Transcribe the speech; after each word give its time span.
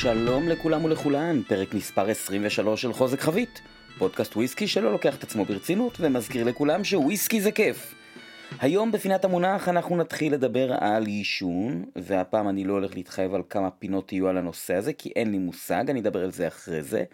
שלום 0.00 0.48
לכולם 0.48 0.84
ולכולן, 0.84 1.42
פרק 1.42 1.74
מספר 1.74 2.10
23 2.10 2.82
של 2.82 2.92
חוזק 2.92 3.20
חבית, 3.20 3.60
פודקאסט 3.98 4.36
וויסקי 4.36 4.66
שלא 4.66 4.92
לוקח 4.92 5.16
את 5.16 5.22
עצמו 5.22 5.44
ברצינות 5.44 5.96
ומזכיר 6.00 6.44
לכולם 6.44 6.84
שוויסקי 6.84 7.40
זה 7.40 7.52
כיף. 7.52 7.94
היום 8.60 8.92
בפינת 8.92 9.24
המונח 9.24 9.68
אנחנו 9.68 9.96
נתחיל 9.96 10.32
לדבר 10.32 10.72
על 10.80 11.06
עישון, 11.06 11.84
והפעם 11.96 12.48
אני 12.48 12.64
לא 12.64 12.72
הולך 12.72 12.94
להתחייב 12.94 13.34
על 13.34 13.42
כמה 13.50 13.70
פינות 13.70 14.12
יהיו 14.12 14.28
על 14.28 14.36
הנושא 14.36 14.74
הזה, 14.74 14.92
כי 14.92 15.12
אין 15.16 15.30
לי 15.30 15.38
מושג, 15.38 15.90
אני 15.90 16.00
אדבר 16.00 16.24
על 16.24 16.32
זה 16.32 16.48
אחרי 16.48 16.82
זה. 16.82 17.04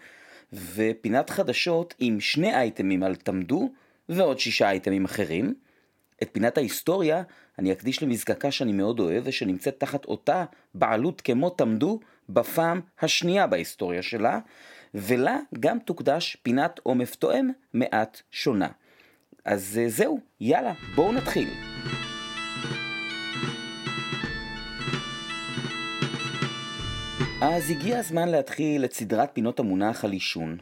ופינת 0.53 1.29
חדשות 1.29 1.93
עם 1.99 2.19
שני 2.19 2.55
אייטמים 2.55 3.03
על 3.03 3.15
תמדו, 3.15 3.69
ועוד 4.09 4.39
שישה 4.39 4.69
אייטמים 4.69 5.05
אחרים. 5.05 5.53
את 6.23 6.29
פינת 6.31 6.57
ההיסטוריה 6.57 7.23
אני 7.59 7.71
אקדיש 7.71 8.03
למזקקה 8.03 8.51
שאני 8.51 8.71
מאוד 8.71 8.99
אוהב 8.99 9.23
ושנמצאת 9.25 9.79
תחת 9.79 10.05
אותה 10.05 10.45
בעלות 10.73 11.21
כמו 11.21 11.49
תמדו 11.49 11.99
בפעם 12.29 12.81
השנייה 13.01 13.47
בהיסטוריה 13.47 14.01
שלה, 14.01 14.39
ולה 14.93 15.37
גם 15.59 15.79
תוקדש 15.79 16.35
פינת 16.43 16.79
עומף 16.83 17.15
תואם 17.15 17.49
מעט 17.73 18.21
שונה. 18.31 18.67
אז 19.45 19.79
אה, 19.81 19.89
זהו, 19.89 20.19
יאללה, 20.39 20.73
בואו 20.95 21.11
נתחיל. 21.11 21.49
אז 27.41 27.71
הגיע 27.71 27.99
הזמן 27.99 28.29
להתחיל 28.29 28.85
את 28.85 28.93
סדרת 28.93 29.29
פינות 29.33 29.59
המונח 29.59 30.05
על 30.05 30.11
עישון, 30.11 30.57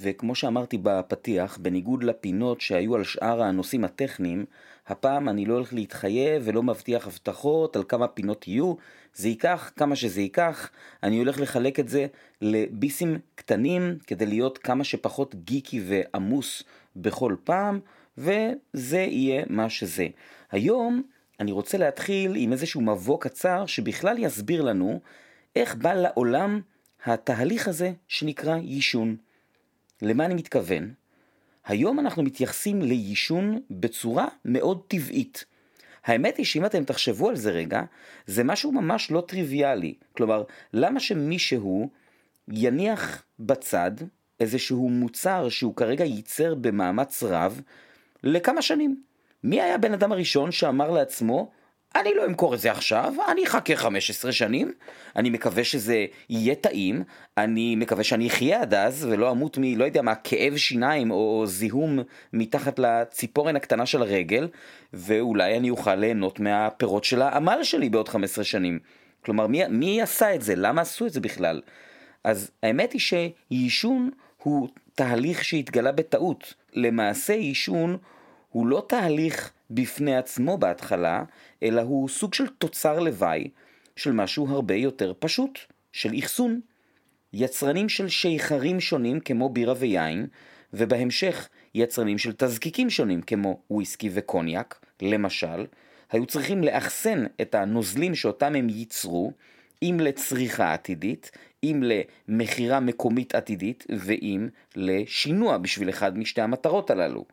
וכמו 0.00 0.34
שאמרתי 0.34 0.78
בפתיח, 0.82 1.58
בניגוד 1.62 2.02
לפינות 2.02 2.60
שהיו 2.60 2.94
על 2.94 3.04
שאר 3.04 3.42
הנושאים 3.42 3.84
הטכניים, 3.84 4.44
הפעם 4.88 5.28
אני 5.28 5.46
לא 5.46 5.54
הולך 5.54 5.72
להתחייב 5.72 6.42
ולא 6.44 6.62
מבטיח 6.62 7.06
הבטחות 7.06 7.76
על 7.76 7.84
כמה 7.88 8.08
פינות 8.08 8.48
יהיו, 8.48 8.74
זה 9.14 9.28
ייקח 9.28 9.72
כמה 9.76 9.96
שזה 9.96 10.20
ייקח, 10.20 10.70
אני 11.02 11.18
הולך 11.18 11.40
לחלק 11.40 11.80
את 11.80 11.88
זה 11.88 12.06
לביסים 12.42 13.18
קטנים 13.34 13.98
כדי 14.06 14.26
להיות 14.26 14.58
כמה 14.58 14.84
שפחות 14.84 15.34
גיקי 15.34 15.82
ועמוס 15.86 16.62
בכל 16.96 17.36
פעם, 17.44 17.80
וזה 18.18 18.98
יהיה 18.98 19.44
מה 19.48 19.70
שזה. 19.70 20.06
היום 20.50 21.02
אני 21.40 21.52
רוצה 21.52 21.78
להתחיל 21.78 22.32
עם 22.36 22.52
איזשהו 22.52 22.80
מבוא 22.80 23.20
קצר 23.20 23.66
שבכלל 23.66 24.18
יסביר 24.18 24.62
לנו 24.62 25.00
איך 25.56 25.74
בא 25.74 25.94
לעולם 25.94 26.60
התהליך 27.04 27.68
הזה 27.68 27.92
שנקרא 28.08 28.56
יישון. 28.56 29.16
למה 30.02 30.24
אני 30.24 30.34
מתכוון? 30.34 30.94
היום 31.68 32.00
אנחנו 32.00 32.22
מתייחסים 32.22 32.82
לעישון 32.82 33.60
בצורה 33.70 34.28
מאוד 34.44 34.82
טבעית. 34.88 35.44
האמת 36.04 36.36
היא 36.36 36.46
שאם 36.46 36.64
אתם 36.64 36.84
תחשבו 36.84 37.28
על 37.28 37.36
זה 37.36 37.50
רגע, 37.50 37.82
זה 38.26 38.44
משהו 38.44 38.72
ממש 38.72 39.10
לא 39.10 39.24
טריוויאלי. 39.28 39.94
כלומר, 40.16 40.42
למה 40.72 41.00
שמישהו 41.00 41.90
יניח 42.48 43.24
בצד 43.40 43.90
איזשהו 44.40 44.88
מוצר 44.88 45.48
שהוא 45.48 45.76
כרגע 45.76 46.04
ייצר 46.04 46.54
במאמץ 46.54 47.22
רב 47.22 47.60
לכמה 48.24 48.62
שנים? 48.62 49.02
מי 49.44 49.60
היה 49.60 49.74
הבן 49.74 49.92
אדם 49.92 50.12
הראשון 50.12 50.52
שאמר 50.52 50.90
לעצמו, 50.90 51.50
אני 51.94 52.14
לא 52.14 52.26
אמכור 52.26 52.54
את 52.54 52.60
זה 52.60 52.70
עכשיו, 52.70 53.14
אני 53.28 53.44
אחכה 53.44 53.76
15 53.76 54.32
שנים, 54.32 54.72
אני 55.16 55.30
מקווה 55.30 55.64
שזה 55.64 56.06
יהיה 56.30 56.54
טעים, 56.54 57.02
אני 57.36 57.76
מקווה 57.76 58.04
שאני 58.04 58.28
אחיה 58.28 58.62
עד 58.62 58.74
אז 58.74 59.06
ולא 59.10 59.30
אמות 59.30 59.58
מ... 59.58 59.78
לא 59.78 59.84
יודע 59.84 60.02
מה, 60.02 60.14
כאב 60.14 60.56
שיניים 60.56 61.10
או 61.10 61.42
זיהום 61.46 61.98
מתחת 62.32 62.78
לציפורן 62.78 63.56
הקטנה 63.56 63.86
של 63.86 64.02
הרגל, 64.02 64.48
ואולי 64.92 65.56
אני 65.56 65.70
אוכל 65.70 65.94
ליהנות 65.94 66.40
מהפירות 66.40 67.04
של 67.04 67.22
העמל 67.22 67.58
שלי 67.62 67.88
בעוד 67.88 68.08
15 68.08 68.44
שנים. 68.44 68.78
כלומר, 69.24 69.46
מי, 69.46 69.66
מי 69.66 70.02
עשה 70.02 70.34
את 70.34 70.42
זה? 70.42 70.54
למה 70.56 70.80
עשו 70.80 71.06
את 71.06 71.12
זה 71.12 71.20
בכלל? 71.20 71.60
אז 72.24 72.50
האמת 72.62 72.92
היא 72.92 73.00
שעישון 73.00 74.10
הוא 74.42 74.68
תהליך 74.94 75.44
שהתגלה 75.44 75.92
בטעות. 75.92 76.54
למעשה 76.72 77.32
עישון 77.32 77.96
הוא 78.48 78.66
לא 78.66 78.86
תהליך 78.88 79.52
בפני 79.70 80.16
עצמו 80.16 80.58
בהתחלה, 80.58 81.24
אלא 81.62 81.80
הוא 81.80 82.08
סוג 82.08 82.34
של 82.34 82.46
תוצר 82.46 83.00
לוואי 83.00 83.50
של 83.96 84.12
משהו 84.12 84.48
הרבה 84.48 84.74
יותר 84.74 85.12
פשוט, 85.18 85.58
של 85.92 86.10
אחסון. 86.18 86.60
יצרנים 87.32 87.88
של 87.88 88.08
שיכרים 88.08 88.80
שונים 88.80 89.20
כמו 89.20 89.48
בירה 89.48 89.74
ויין, 89.78 90.26
ובהמשך 90.72 91.48
יצרנים 91.74 92.18
של 92.18 92.32
תזקיקים 92.32 92.90
שונים 92.90 93.22
כמו 93.22 93.60
וויסקי 93.70 94.10
וקוניאק, 94.12 94.84
למשל, 95.02 95.66
היו 96.10 96.26
צריכים 96.26 96.64
לאחסן 96.64 97.24
את 97.40 97.54
הנוזלים 97.54 98.14
שאותם 98.14 98.54
הם 98.54 98.68
ייצרו, 98.68 99.32
אם 99.82 100.00
לצריכה 100.00 100.72
עתידית, 100.72 101.30
אם 101.64 101.82
למכירה 102.28 102.80
מקומית 102.80 103.34
עתידית, 103.34 103.86
ואם 103.98 104.48
לשינוע 104.76 105.58
בשביל 105.58 105.88
אחד 105.90 106.18
משתי 106.18 106.40
המטרות 106.40 106.90
הללו. 106.90 107.24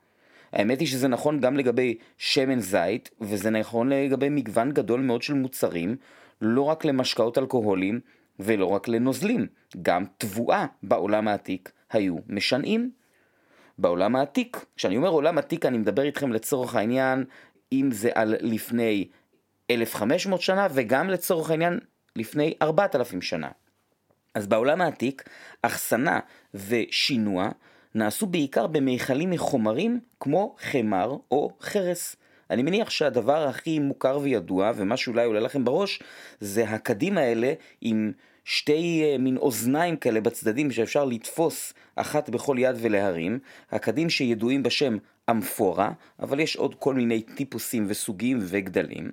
האמת 0.56 0.80
היא 0.80 0.88
שזה 0.88 1.08
נכון 1.08 1.40
גם 1.40 1.58
לגבי 1.58 1.98
שמן 2.18 2.60
זית, 2.60 3.10
וזה 3.22 3.50
נכון 3.50 3.90
לגבי 3.90 4.30
מגוון 4.30 4.72
גדול 4.72 5.02
מאוד 5.02 5.22
של 5.22 5.34
מוצרים, 5.34 5.96
לא 6.42 6.62
רק 6.62 6.86
למשקאות 6.86 7.38
אלכוהוליים 7.38 8.00
ולא 8.40 8.66
רק 8.66 8.88
לנוזלים, 8.88 9.48
גם 9.82 10.04
תבואה 10.18 10.66
בעולם 10.84 11.28
העתיק 11.28 11.72
היו 11.92 12.16
משנעים. 12.30 12.92
בעולם 13.78 14.16
העתיק, 14.16 14.66
כשאני 14.76 14.98
אומר 14.98 15.10
עולם 15.10 15.38
עתיק 15.38 15.66
אני 15.66 15.78
מדבר 15.78 16.04
איתכם 16.04 16.34
לצורך 16.34 16.76
העניין, 16.76 17.26
אם 17.72 17.90
זה 17.92 18.10
על 18.16 18.36
לפני 18.40 19.08
1500 19.72 20.42
שנה 20.42 20.68
וגם 20.72 21.10
לצורך 21.10 21.50
העניין 21.50 21.80
לפני 22.16 22.54
4000 22.62 23.22
שנה. 23.22 23.50
אז 24.34 24.48
בעולם 24.48 24.82
העתיק, 24.82 25.24
אחסנה 25.62 26.20
ושינוע 26.54 27.50
נעשו 27.96 28.26
בעיקר 28.26 28.68
במיכלים 28.68 29.30
מחומרים 29.30 30.00
כמו 30.20 30.56
חמר 30.60 31.18
או 31.32 31.52
חרס. 31.62 32.16
אני 32.50 32.64
מניח 32.64 32.90
שהדבר 32.90 33.48
הכי 33.48 33.80
מוכר 33.80 34.20
וידוע, 34.22 34.72
ומה 34.76 34.98
שאולי 34.98 35.26
עולה 35.26 35.40
לכם 35.40 35.66
בראש, 35.66 36.00
זה 36.40 36.70
הקדים 36.70 37.18
האלה 37.18 37.54
עם 37.82 38.12
שתי 38.44 39.04
אה, 39.04 39.18
מין 39.18 39.38
אוזניים 39.38 39.98
כאלה 39.98 40.22
בצדדים 40.22 40.72
שאפשר 40.72 41.06
לתפוס 41.06 41.74
אחת 41.96 42.30
בכל 42.30 42.56
יד 42.60 42.76
ולהרים, 42.80 43.40
הקדים 43.72 44.10
שידועים 44.10 44.64
בשם 44.64 44.98
אמפורה, 45.30 45.92
אבל 46.20 46.40
יש 46.40 46.56
עוד 46.56 46.76
כל 46.76 46.94
מיני 46.94 47.22
טיפוסים 47.22 47.86
וסוגים 47.90 48.38
וגדלים, 48.42 49.12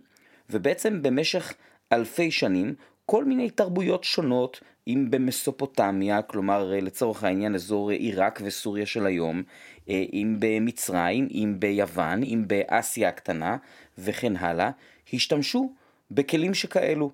ובעצם 0.50 1.02
במשך 1.02 1.54
אלפי 1.92 2.30
שנים 2.30 2.74
כל 3.06 3.24
מיני 3.24 3.50
תרבויות 3.50 4.04
שונות, 4.04 4.60
אם 4.88 5.06
במסופוטמיה, 5.10 6.22
כלומר 6.22 6.72
לצורך 6.82 7.24
העניין 7.24 7.54
אזור 7.54 7.90
עיראק 7.90 8.40
וסוריה 8.44 8.86
של 8.86 9.06
היום, 9.06 9.42
אה, 9.88 10.04
אם 10.12 10.36
במצרים, 10.38 11.28
אם 11.30 11.54
ביוון, 11.58 12.22
אם 12.22 12.44
באסיה 12.46 13.08
הקטנה 13.08 13.56
וכן 13.98 14.36
הלאה, 14.36 14.70
השתמשו 15.12 15.72
בכלים 16.10 16.54
שכאלו. 16.54 17.10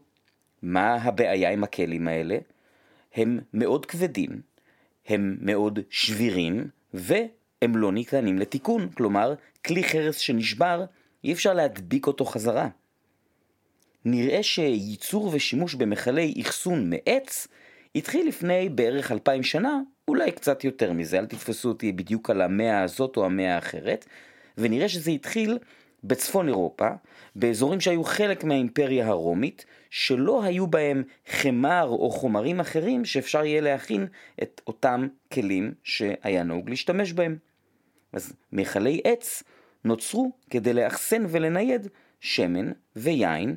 מה 0.62 0.95
הבעיה 0.95 1.51
עם 1.51 1.65
הכלים 1.65 2.09
האלה? 2.09 2.39
הם 3.15 3.39
מאוד 3.55 3.87
כבדים, 3.87 4.41
הם 5.06 5.37
מאוד 5.41 5.79
שבירים, 5.91 6.69
והם 6.95 7.77
לא 7.77 7.93
ניתנים 7.93 8.39
לתיקון. 8.39 8.89
כלומר, 8.89 9.35
כלי 9.67 9.85
חרס 9.85 10.19
שנשבר, 10.19 10.85
אי 11.25 11.33
אפשר 11.33 11.55
להדביק 11.55 12.06
אותו 12.06 12.25
חזרה. 12.25 12.69
נראה 14.05 14.43
שייצור 14.43 15.31
ושימוש 15.33 15.75
במכלי 15.75 16.35
אחסון 16.41 16.91
מעץ 16.91 17.49
התחיל 17.95 18.29
לפני 18.29 18.69
בערך 18.69 19.13
אלפיים 19.13 19.43
שנה, 19.43 19.81
אולי 20.09 20.33
קצת 20.33 20.65
יותר 20.65 20.93
מזה, 20.93 21.19
אל 21.19 21.27
תתפסו 21.27 21.69
אותי 21.69 21.93
בדיוק 21.93 22.31
על 22.31 22.41
המאה 22.41 22.83
הזאת 22.83 23.17
או 23.17 23.25
המאה 23.25 23.55
האחרת, 23.55 24.07
ונראה 24.59 24.89
שזה 24.89 25.11
התחיל 25.11 25.59
בצפון 26.05 26.49
אירופה, 26.49 26.89
באזורים 27.37 27.81
שהיו 27.81 28.05
חלק 28.05 28.45
מהאימפריה 28.45 29.06
הרומית, 29.06 29.65
שלא 29.91 30.44
היו 30.44 30.67
בהם 30.67 31.03
חמר 31.27 31.87
או 31.89 32.11
חומרים 32.11 32.61
אחרים 32.61 33.05
שאפשר 33.05 33.44
יהיה 33.44 33.61
להכין 33.61 34.06
את 34.43 34.61
אותם 34.67 35.09
כלים 35.33 35.75
שהיה 35.83 36.43
נהוג 36.43 36.71
להשתמש 36.71 37.12
בהם. 37.12 37.37
אז 38.12 38.33
מכלי 38.53 39.01
עץ 39.05 39.43
נוצרו 39.85 40.33
כדי 40.51 40.73
לאחסן 40.73 41.25
ולנייד 41.29 41.89
שמן 42.21 42.73
ויין 42.97 43.56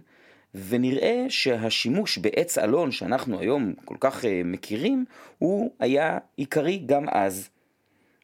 ונראה 0.56 1.26
שהשימוש 1.30 2.18
בעץ 2.18 2.58
אלון 2.58 2.92
שאנחנו 2.92 3.40
היום 3.40 3.74
כל 3.86 3.96
כך 4.00 4.24
uh, 4.24 4.28
מכירים, 4.46 5.06
הוא 5.38 5.72
היה 5.80 6.18
עיקרי 6.38 6.78
גם 6.86 7.10
אז. 7.10 7.50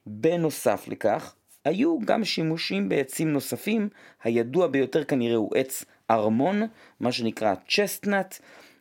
בנוסף 0.06 0.88
לכך, 0.88 1.36
היו 1.66 2.00
גם 2.06 2.24
שימושים 2.24 2.90
בעצים 2.90 3.34
נוספים, 3.34 3.90
הידוע 4.24 4.68
ביותר 4.68 5.04
כנראה 5.04 5.36
הוא 5.36 5.52
עץ 5.56 5.86
ארמון, 6.12 6.62
מה 7.00 7.12
שנקרא 7.12 7.54
צ'סטנאט, 7.70 8.40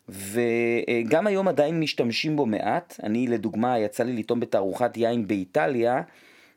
וגם 0.08 1.26
היום 1.26 1.48
עדיין 1.48 1.80
משתמשים 1.80 2.36
בו 2.36 2.46
מעט. 2.46 3.00
אני 3.02 3.26
לדוגמה 3.26 3.78
יצא 3.78 4.04
לי 4.04 4.12
לטעום 4.12 4.40
בתערוכת 4.40 4.96
יין 4.96 5.26
באיטליה, 5.26 6.02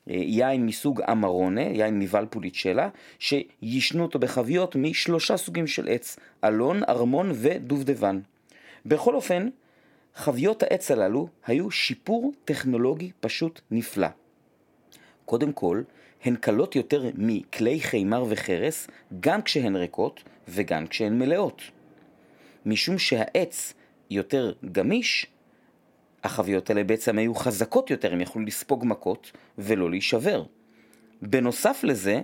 יין 0.09 0.65
מסוג 0.65 1.01
אמרונה, 1.01 1.61
יין 1.61 1.99
מוולפוליצ'לה, 1.99 2.89
שישנו 3.19 4.03
אותו 4.03 4.19
בחביות 4.19 4.75
משלושה 4.75 5.37
סוגים 5.37 5.67
של 5.67 5.87
עץ, 5.87 6.17
אלון, 6.43 6.83
ארמון 6.83 7.31
ודובדבן. 7.33 8.19
בכל 8.85 9.15
אופן, 9.15 9.49
חביות 10.15 10.63
העץ 10.63 10.91
הללו 10.91 11.27
היו 11.45 11.71
שיפור 11.71 12.33
טכנולוגי 12.45 13.11
פשוט 13.19 13.61
נפלא. 13.71 14.07
קודם 15.25 15.51
כל, 15.53 15.81
הן 16.23 16.35
קלות 16.35 16.75
יותר 16.75 17.09
מכלי 17.17 17.79
חימר 17.79 18.25
וחרס, 18.29 18.87
גם 19.19 19.41
כשהן 19.41 19.75
ריקות 19.75 20.23
וגם 20.47 20.87
כשהן 20.87 21.19
מלאות. 21.19 21.61
משום 22.65 22.97
שהעץ 22.97 23.73
יותר 24.09 24.53
גמיש, 24.71 25.27
החביות 26.23 26.69
האלה 26.69 26.83
בעצם 26.83 27.17
היו 27.17 27.35
חזקות 27.35 27.89
יותר, 27.89 28.13
הם 28.13 28.21
יכלו 28.21 28.41
לספוג 28.41 28.83
מכות 28.85 29.31
ולא 29.57 29.89
להישבר. 29.89 30.43
בנוסף 31.21 31.83
לזה, 31.83 32.21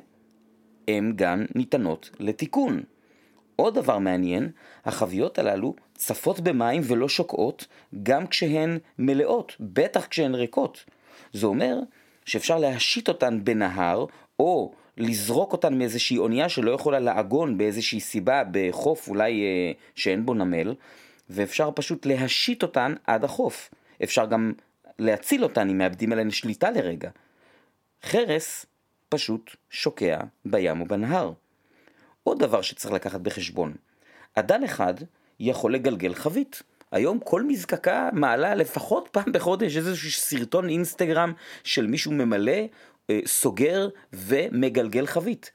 הן 0.87 1.13
גם 1.15 1.45
ניתנות 1.55 2.09
לתיקון. 2.19 2.83
עוד 3.55 3.75
דבר 3.75 3.97
מעניין, 3.97 4.49
החביות 4.85 5.39
הללו 5.39 5.75
צפות 5.93 6.39
במים 6.39 6.81
ולא 6.85 7.09
שוקעות 7.09 7.67
גם 8.03 8.27
כשהן 8.27 8.77
מלאות, 8.99 9.55
בטח 9.59 10.05
כשהן 10.05 10.35
ריקות. 10.35 10.85
זה 11.33 11.47
אומר 11.47 11.79
שאפשר 12.25 12.57
להשית 12.57 13.07
אותן 13.07 13.43
בנהר, 13.43 14.05
או 14.39 14.73
לזרוק 14.97 15.51
אותן 15.51 15.77
מאיזושהי 15.77 16.17
אונייה 16.17 16.49
שלא 16.49 16.71
יכולה 16.71 16.99
לעגון 16.99 17.57
באיזושהי 17.57 17.99
סיבה 17.99 18.43
בחוף 18.51 19.07
אולי 19.07 19.43
אה, 19.43 19.71
שאין 19.95 20.25
בו 20.25 20.33
נמל, 20.33 20.75
ואפשר 21.29 21.69
פשוט 21.75 22.05
להשית 22.05 22.63
אותן 22.63 22.93
עד 23.07 23.23
החוף. 23.23 23.69
אפשר 24.03 24.25
גם 24.25 24.53
להציל 24.99 25.43
אותן 25.43 25.69
אם 25.69 25.77
מאבדים 25.77 26.11
עליהן 26.11 26.31
שליטה 26.31 26.71
לרגע. 26.71 27.09
חרס 28.03 28.65
פשוט 29.09 29.55
שוקע 29.69 30.19
בים 30.45 30.81
או 30.81 30.85
בנהר. 30.85 31.31
עוד 32.23 32.39
דבר 32.39 32.61
שצריך 32.61 32.93
לקחת 32.93 33.21
בחשבון, 33.21 33.73
אדם 34.35 34.63
אחד 34.63 34.93
יכול 35.39 35.73
לגלגל 35.73 36.13
חבית. 36.13 36.63
היום 36.91 37.19
כל 37.19 37.43
מזקקה 37.43 38.09
מעלה 38.13 38.55
לפחות 38.55 39.09
פעם 39.11 39.31
בחודש 39.31 39.77
איזשהו 39.77 40.11
סרטון 40.11 40.69
אינסטגרם 40.69 41.33
של 41.63 41.87
מישהו 41.87 42.11
ממלא, 42.11 42.61
אה, 43.09 43.19
סוגר 43.25 43.89
ומגלגל 44.13 45.05
חבית. 45.05 45.51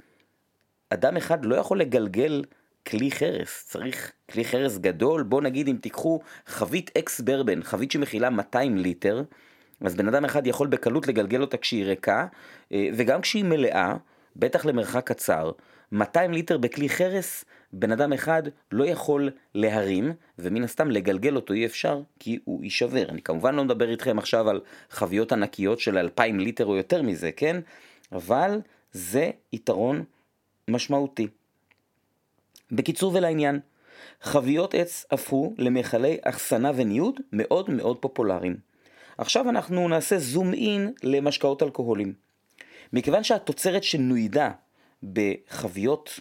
אדם 0.91 1.17
אחד 1.17 1.45
לא 1.45 1.57
יכול 1.57 1.81
לגלגל 1.81 2.43
כלי 2.87 3.11
חרס, 3.11 3.65
צריך 3.69 4.13
כלי 4.31 4.45
חרס 4.45 4.79
גדול, 4.79 5.23
בוא 5.23 5.43
נגיד 5.43 5.69
אם 5.69 5.77
תיקחו 5.81 6.21
חבית 6.47 6.91
ex 6.99 7.21
bourbon, 7.21 7.63
חבית 7.63 7.91
שמכילה 7.91 8.31
200 8.31 8.77
ליטר, 8.77 9.23
אז 9.81 9.95
בן 9.95 10.09
אדם 10.09 10.25
אחד 10.25 10.47
יכול 10.47 10.67
בקלות 10.67 11.07
לגלגל 11.07 11.41
אותה 11.41 11.57
כשהיא 11.57 11.85
ריקה, 11.85 12.27
אה, 12.73 12.89
וגם 12.95 13.21
כשהיא 13.21 13.45
מלאה, 13.45 13.95
בטח 14.37 14.65
למרחק 14.65 15.07
קצר, 15.09 15.51
200 15.93 16.33
ליטר 16.33 16.59
בכלי 16.59 16.89
חרס, 16.89 17.45
בן 17.73 17.93
אדם 17.93 18.13
אחד 18.13 18.43
לא 18.73 18.85
יכול 18.85 19.31
להרים, 19.55 20.13
ומן 20.39 20.65
הסתם 20.65 20.91
לגלגל 20.91 21.37
אותו 21.37 21.55
אי 21.55 21.67
אפשר, 21.67 22.03
כי 22.19 22.39
הוא 22.45 22.65
יישבר. 22.65 23.09
אני 23.09 23.23
כמובן 23.23 23.55
לא 23.55 23.65
מדבר 23.65 23.91
איתכם 23.91 24.19
עכשיו 24.19 24.51
על 24.51 24.61
חביות 24.91 25.33
ענקיות 25.33 25.81
של 25.81 25.99
2,000 25.99 26.39
ליטר 26.39 26.67
או 26.67 26.77
יותר 26.77 27.03
מזה, 27.03 27.31
כן? 27.33 27.61
אבל 28.13 28.61
זה 28.93 29.31
יתרון 29.53 30.05
משמעותי. 30.69 31.29
בקיצור 32.73 33.15
ולעניין, 33.15 33.61
חביות 34.23 34.75
עץ 34.75 35.07
הפכו 35.11 35.55
למכלי 35.59 36.19
אחסנה 36.23 36.71
וניוד 36.75 37.21
מאוד 37.33 37.71
מאוד 37.71 37.99
פופולריים. 37.99 38.57
עכשיו 39.19 39.49
אנחנו 39.49 39.89
נעשה 39.89 40.19
זום 40.19 40.55
אין 40.55 40.93
למשקאות 41.03 41.63
אלכוהולים. 41.63 42.13
מכיוון 42.93 43.25
שהתוצרת 43.25 43.85
שנוידה 43.85 44.51
בחביות 45.03 46.21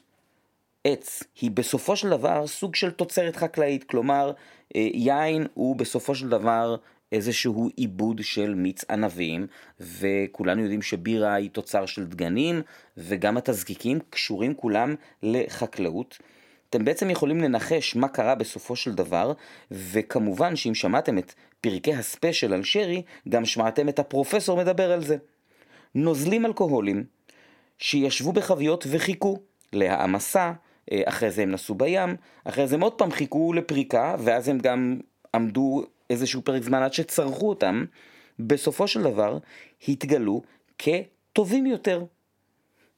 עץ 0.84 1.24
היא 1.42 1.52
בסופו 1.52 1.96
של 1.96 2.10
דבר 2.10 2.48
סוג 2.48 2.76
של 2.76 2.92
תוצרת 2.92 3.36
חקלאית, 3.36 3.84
כלומר 3.84 4.32
אה, 4.76 4.88
יין 4.94 5.48
הוא 5.54 5.76
בסופו 5.76 6.16
של 6.16 6.30
דבר 6.30 6.76
איזשהו 7.12 7.70
עיבוד 7.76 8.22
של 8.24 8.54
מיץ 8.56 8.84
ענבים, 8.90 9.48
וכולנו 9.80 10.62
יודעים 10.62 10.82
שבירה 10.82 11.34
היא 11.34 11.50
תוצר 11.50 11.86
של 11.86 12.06
דגנים, 12.06 12.62
וגם 12.98 13.38
התזקיקים 13.38 14.00
קשורים 14.10 14.54
כולם 14.54 14.96
לחקלאות. 15.24 16.18
אתם 16.70 16.86
בעצם 16.86 17.10
יכולים 17.10 17.42
לנחש 17.42 17.96
מה 17.96 18.08
קרה 18.08 18.36
בסופו 18.36 18.76
של 18.76 18.94
דבר, 18.94 19.34
וכמובן 19.72 20.56
שאם 20.56 20.76
שמעתם 20.76 21.18
את 21.18 21.34
פרקי 21.62 21.94
הספיישל 21.94 22.54
על 22.54 22.64
שרי, 22.64 23.02
גם 23.30 23.46
שמעתם 23.46 23.90
את 23.90 24.00
הפרופסור 24.00 24.58
מדבר 24.58 24.92
על 24.92 25.04
זה. 25.04 25.18
נוזלים 25.96 26.46
אלכוהולים 26.46 27.04
שישבו 27.78 28.32
בחביות 28.32 28.88
וחיכו 28.90 29.40
להעמסה, 29.74 30.54
אה, 30.92 31.02
אחרי 31.06 31.32
זה 31.32 31.42
הם 31.42 31.52
נסעו 31.52 31.76
בים, 31.76 32.16
אחרי 32.44 32.68
זה 32.68 32.76
הם 32.76 32.82
עוד 32.82 32.94
פעם 32.94 33.12
חיכו 33.12 33.54
לפריקה, 33.54 34.16
ואז 34.20 34.48
הם 34.48 34.58
גם 34.60 35.00
עמדו 35.36 35.84
איזשהו 36.10 36.42
פרק 36.42 36.64
זמן 36.64 36.84
עד 36.84 36.94
שצרכו 36.94 37.50
אותם, 37.50 37.86
בסופו 38.40 38.88
של 38.88 39.04
דבר 39.04 39.38
התגלו 39.88 40.42
כטובים 40.78 41.66
יותר. 41.66 42.04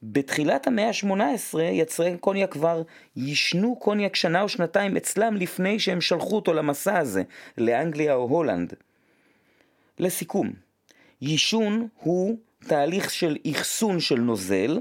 בתחילת 0.03 0.67
המאה 0.67 0.87
ה-18 0.87 1.59
יצרי 1.61 2.17
קוניאק 2.17 2.51
כבר 2.51 2.81
יישנו 3.15 3.75
קוניאק 3.75 4.15
שנה 4.15 4.41
או 4.41 4.49
שנתיים 4.49 4.97
אצלם 4.97 5.35
לפני 5.35 5.79
שהם 5.79 6.01
שלחו 6.01 6.35
אותו 6.35 6.53
למסע 6.53 6.97
הזה, 6.97 7.23
לאנגליה 7.57 8.13
או 8.13 8.23
הולנד. 8.23 8.73
לסיכום, 9.99 10.49
יישון 11.21 11.87
הוא 11.97 12.37
תהליך 12.67 13.09
של 13.09 13.37
אחסון 13.51 13.99
של 13.99 14.19
נוזל, 14.19 14.79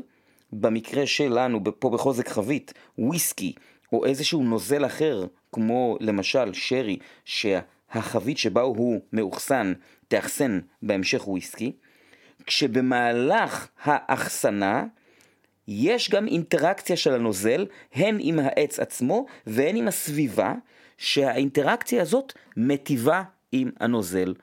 במקרה 0.53 1.07
שלנו 1.07 1.61
פה 1.79 1.91
בחוזק 1.91 2.29
חבית, 2.29 2.75
וויסקי 2.99 3.53
או 3.93 4.05
איזשהו 4.05 4.43
נוזל 4.43 4.87
אחר, 4.87 5.27
כמו 5.53 5.97
למשל 6.01 6.53
שרי, 6.53 6.99
שהחבית 7.25 8.39
שבה 8.39 8.61
הוא 8.61 9.01
מאוחסן 9.13 9.73
תאחסן 10.09 10.61
בהמשך 10.83 11.29
וויסקי, 11.29 11.73
כשבמהלך 12.47 13.69
האחסנה 13.85 14.85
יש 15.73 16.11
גם 16.11 16.27
אינטראקציה 16.27 16.97
של 16.97 17.15
הנוזל, 17.15 17.67
הן 17.95 18.19
עם 18.21 18.39
העץ 18.39 18.79
עצמו 18.79 19.27
והן 19.47 19.77
עם 19.77 19.89
הסביבה, 19.89 20.55
שהאינטראקציה 20.99 22.03
הזאת 22.03 22.33
מטיבה 22.57 23.23
עם 23.53 23.71
הנוזל. 23.81 24.35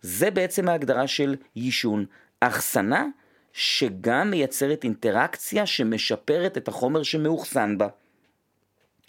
זה 0.00 0.30
בעצם 0.30 0.68
ההגדרה 0.68 1.06
של 1.06 1.36
יישון. 1.56 2.06
אחסנה 2.40 3.06
שגם 3.52 4.30
מייצרת 4.30 4.84
אינטראקציה 4.84 5.66
שמשפרת 5.66 6.56
את 6.56 6.68
החומר 6.68 7.02
שמאוחסן 7.02 7.78
בה. 7.78 7.88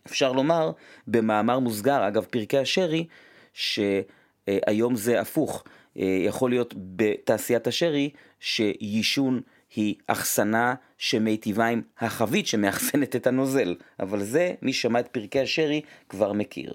אפשר 0.07 0.31
לומר, 0.31 0.71
במאמר 1.07 1.59
מוסגר, 1.59 2.07
אגב 2.07 2.25
פרקי 2.25 2.57
השרי, 2.57 3.07
שהיום 3.53 4.95
זה 4.95 5.21
הפוך. 5.21 5.63
יכול 5.95 6.49
להיות 6.49 6.73
בתעשיית 6.77 7.67
השרי 7.67 8.09
שיישון 8.39 9.41
היא 9.75 9.95
אחסנה 10.07 10.75
שמיטיבה 10.97 11.65
עם 11.65 11.81
החבית 11.99 12.47
שמאחסנת 12.47 13.15
את 13.15 13.27
הנוזל, 13.27 13.75
אבל 13.99 14.23
זה, 14.23 14.53
מי 14.61 14.73
שמע 14.73 14.99
את 14.99 15.07
פרקי 15.07 15.39
השרי 15.39 15.81
כבר 16.09 16.33
מכיר. 16.33 16.73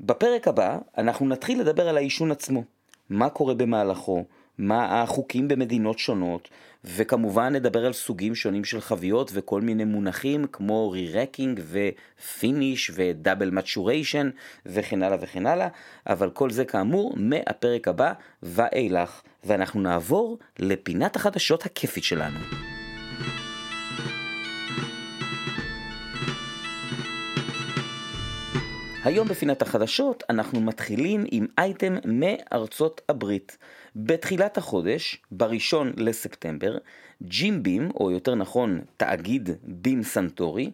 בפרק 0.00 0.48
הבא 0.48 0.78
אנחנו 0.98 1.28
נתחיל 1.28 1.60
לדבר 1.60 1.88
על 1.88 1.96
העישון 1.96 2.30
עצמו, 2.30 2.64
מה 3.10 3.28
קורה 3.28 3.54
במהלכו, 3.54 4.24
מה 4.58 5.02
החוקים 5.02 5.48
במדינות 5.48 5.98
שונות, 5.98 6.48
וכמובן 6.84 7.52
נדבר 7.52 7.86
על 7.86 7.92
סוגים 7.92 8.34
שונים 8.34 8.64
של 8.64 8.80
חביות 8.80 9.30
וכל 9.34 9.60
מיני 9.60 9.84
מונחים 9.84 10.46
כמו 10.52 10.90
re-racking 10.90 11.60
ו 11.70 11.87
finish 11.87 12.90
ו 12.94 13.02
double 13.02 13.50
maturation 13.50 14.30
וכן 14.66 15.02
הלאה 15.02 15.18
וכן 15.20 15.46
הלאה, 15.46 15.68
אבל 16.06 16.30
כל 16.30 16.50
זה 16.50 16.64
כאמור 16.64 17.14
מהפרק 17.16 17.88
הבא 17.88 18.12
ואילך, 18.42 19.22
ואנחנו 19.44 19.80
נעבור 19.80 20.38
לפינת 20.58 21.16
החדשות 21.16 21.66
הכיפית 21.66 22.04
שלנו. 22.04 22.38
היום 29.04 29.28
בפינת 29.28 29.62
החדשות 29.62 30.24
אנחנו 30.30 30.60
מתחילים 30.60 31.24
עם 31.30 31.46
אייטם 31.58 31.94
מארצות 32.04 33.00
הברית. 33.08 33.58
בתחילת 33.96 34.58
החודש, 34.58 35.22
בראשון 35.30 35.92
לספטמבר, 35.96 36.78
ג'ים 37.22 37.62
בים, 37.62 37.90
או 38.00 38.10
יותר 38.10 38.34
נכון 38.34 38.80
תאגיד 38.96 39.50
בים 39.62 40.02
סאנטורי, 40.02 40.70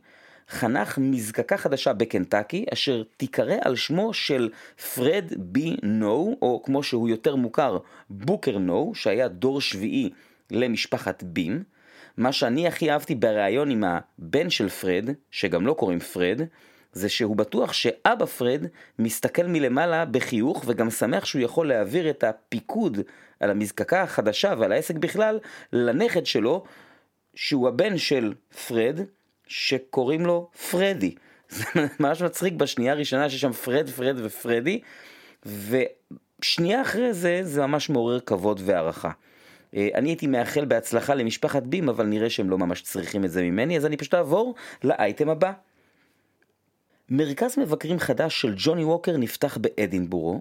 חנך 0.49 0.99
מזקקה 0.99 1.57
חדשה 1.57 1.93
בקנטקי 1.93 2.65
אשר 2.73 3.03
תיקרא 3.17 3.57
על 3.61 3.77
שמו 3.77 4.15
של 4.15 4.51
פרד 4.95 5.25
בי 5.37 5.77
נו, 5.83 6.37
או 6.43 6.63
כמו 6.65 6.83
שהוא 6.83 7.09
יותר 7.09 7.37
מוכר, 7.37 7.79
בוקר 8.11 8.59
נו, 8.59 8.93
שהיה 8.95 9.29
דור 9.29 9.61
שביעי 9.61 10.11
למשפחת 10.51 11.23
בים. 11.23 11.63
מה 12.17 12.33
שאני 12.33 12.69
הכי 12.69 12.91
אהבתי 12.91 13.15
בריאיון 13.15 13.71
עם 13.71 13.85
הבן 13.85 14.51
של 14.51 14.69
פרד, 14.69 15.11
שגם 15.31 15.67
לא 15.67 15.73
קוראים 15.73 15.99
פרד, 15.99 16.41
זה 16.99 17.09
שהוא 17.09 17.37
בטוח 17.37 17.73
שאבא 17.73 18.25
פרד 18.25 18.67
מסתכל 18.99 19.47
מלמעלה 19.47 20.05
בחיוך 20.05 20.65
וגם 20.67 20.91
שמח 20.91 21.25
שהוא 21.25 21.43
יכול 21.43 21.69
להעביר 21.69 22.11
את 22.11 22.25
הפיקוד 22.25 22.99
על 23.41 23.51
המזקקה 23.51 24.03
החדשה 24.03 24.55
ועל 24.59 24.73
העסק 24.73 24.95
בכלל 24.95 25.39
לנכד 25.73 26.27
שלו, 26.27 26.65
שהוא 27.35 27.69
הבן 27.69 27.99
של 27.99 28.35
פרד, 28.69 29.01
שקוראים 29.47 30.27
לו 30.27 30.51
פרדי. 30.71 31.15
זה 31.49 31.65
ממש 32.01 32.23
מצחיק 32.23 32.53
בשנייה 32.53 32.93
הראשונה 32.93 33.31
שיש 33.31 33.41
שם 33.41 33.53
פרד, 33.53 33.91
פרד 33.91 34.17
ופרדי, 34.19 34.81
ושנייה 35.47 36.83
אחרי 36.83 37.13
זה, 37.13 37.41
זה 37.43 37.67
ממש 37.67 37.91
מעורר 37.91 38.21
כבוד 38.21 38.61
והערכה. 38.65 39.11
אה, 39.77 39.89
אני 39.95 40.09
הייתי 40.09 40.27
מאחל 40.27 40.65
בהצלחה 40.65 41.15
למשפחת 41.15 41.63
בים, 41.63 41.89
אבל 41.89 42.07
נראה 42.07 42.31
שהם 42.31 42.51
לא 42.51 42.59
ממש 42.59 42.83
צריכים 42.83 43.25
את 43.25 43.31
זה 43.31 43.43
ממני, 43.43 43.77
אז 43.77 43.87
אני 43.87 43.97
פשוט 43.97 44.15
אעבור 44.15 44.55
לאייטם 44.85 45.29
הבא. 45.29 45.53
מרכז 47.11 47.59
מבקרים 47.59 47.99
חדש 47.99 48.41
של 48.41 48.55
ג'וני 48.57 48.85
ווקר 48.85 49.17
נפתח 49.17 49.59
באדינבורו. 49.59 50.41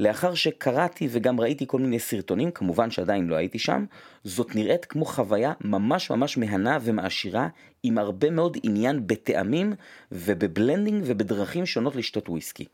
לאחר 0.00 0.34
שקראתי 0.34 1.08
וגם 1.10 1.40
ראיתי 1.40 1.64
כל 1.66 1.80
מיני 1.80 1.98
סרטונים, 1.98 2.50
כמובן 2.50 2.90
שעדיין 2.90 3.26
לא 3.26 3.36
הייתי 3.36 3.58
שם, 3.58 3.84
זאת 4.24 4.54
נראית 4.54 4.84
כמו 4.84 5.04
חוויה 5.04 5.52
ממש 5.60 6.10
ממש 6.10 6.36
מהנה 6.38 6.78
ומעשירה, 6.82 7.48
עם 7.82 7.98
הרבה 7.98 8.30
מאוד 8.30 8.56
עניין 8.62 9.06
בטעמים 9.06 9.72
וב 10.12 10.30
blending 10.30 11.02
ובדרכים 11.06 11.66
שונות 11.66 11.96
לשתות 11.96 12.28
וויסקי. 12.28 12.64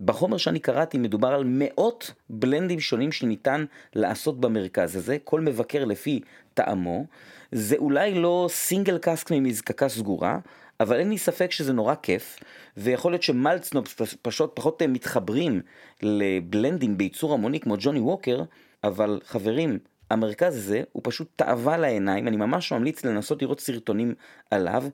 בחומר 0.00 0.36
שאני 0.36 0.58
קראתי 0.58 0.98
מדובר 0.98 1.28
על 1.28 1.42
מאות 1.46 2.12
בלנדים 2.30 2.80
שונים 2.80 3.12
שניתן 3.12 3.64
לעשות 3.94 4.40
במרכז 4.40 4.96
הזה, 4.96 5.16
כל 5.24 5.40
מבקר 5.40 5.84
לפי 5.84 6.20
טעמו. 6.54 7.04
זה 7.52 7.76
אולי 7.76 8.14
לא 8.14 8.46
סינגל 8.50 8.98
קאסק 8.98 9.30
ממזקקה 9.30 9.88
סגורה, 9.88 10.38
אבל 10.80 10.98
אין 10.98 11.10
לי 11.10 11.18
ספק 11.18 11.52
שזה 11.52 11.72
נורא 11.72 11.94
כיף, 12.02 12.38
ויכול 12.76 13.12
להיות 13.12 13.22
שמלצנופס 13.22 14.14
פשוט 14.22 14.50
פחות 14.54 14.82
מתחברים 14.82 15.60
לבלנדים 16.02 16.98
בייצור 16.98 17.34
המוני 17.34 17.60
כמו 17.60 17.74
ג'וני 17.78 18.00
ווקר, 18.00 18.42
אבל 18.84 19.20
חברים, 19.24 19.78
המרכז 20.10 20.56
הזה 20.56 20.82
הוא 20.92 21.02
פשוט 21.04 21.28
תאווה 21.36 21.76
לעיניים, 21.76 22.28
אני 22.28 22.36
ממש 22.36 22.72
ממליץ 22.72 23.04
לנסות 23.04 23.42
לראות 23.42 23.60
סרטונים 23.60 24.14
עליו, 24.50 24.84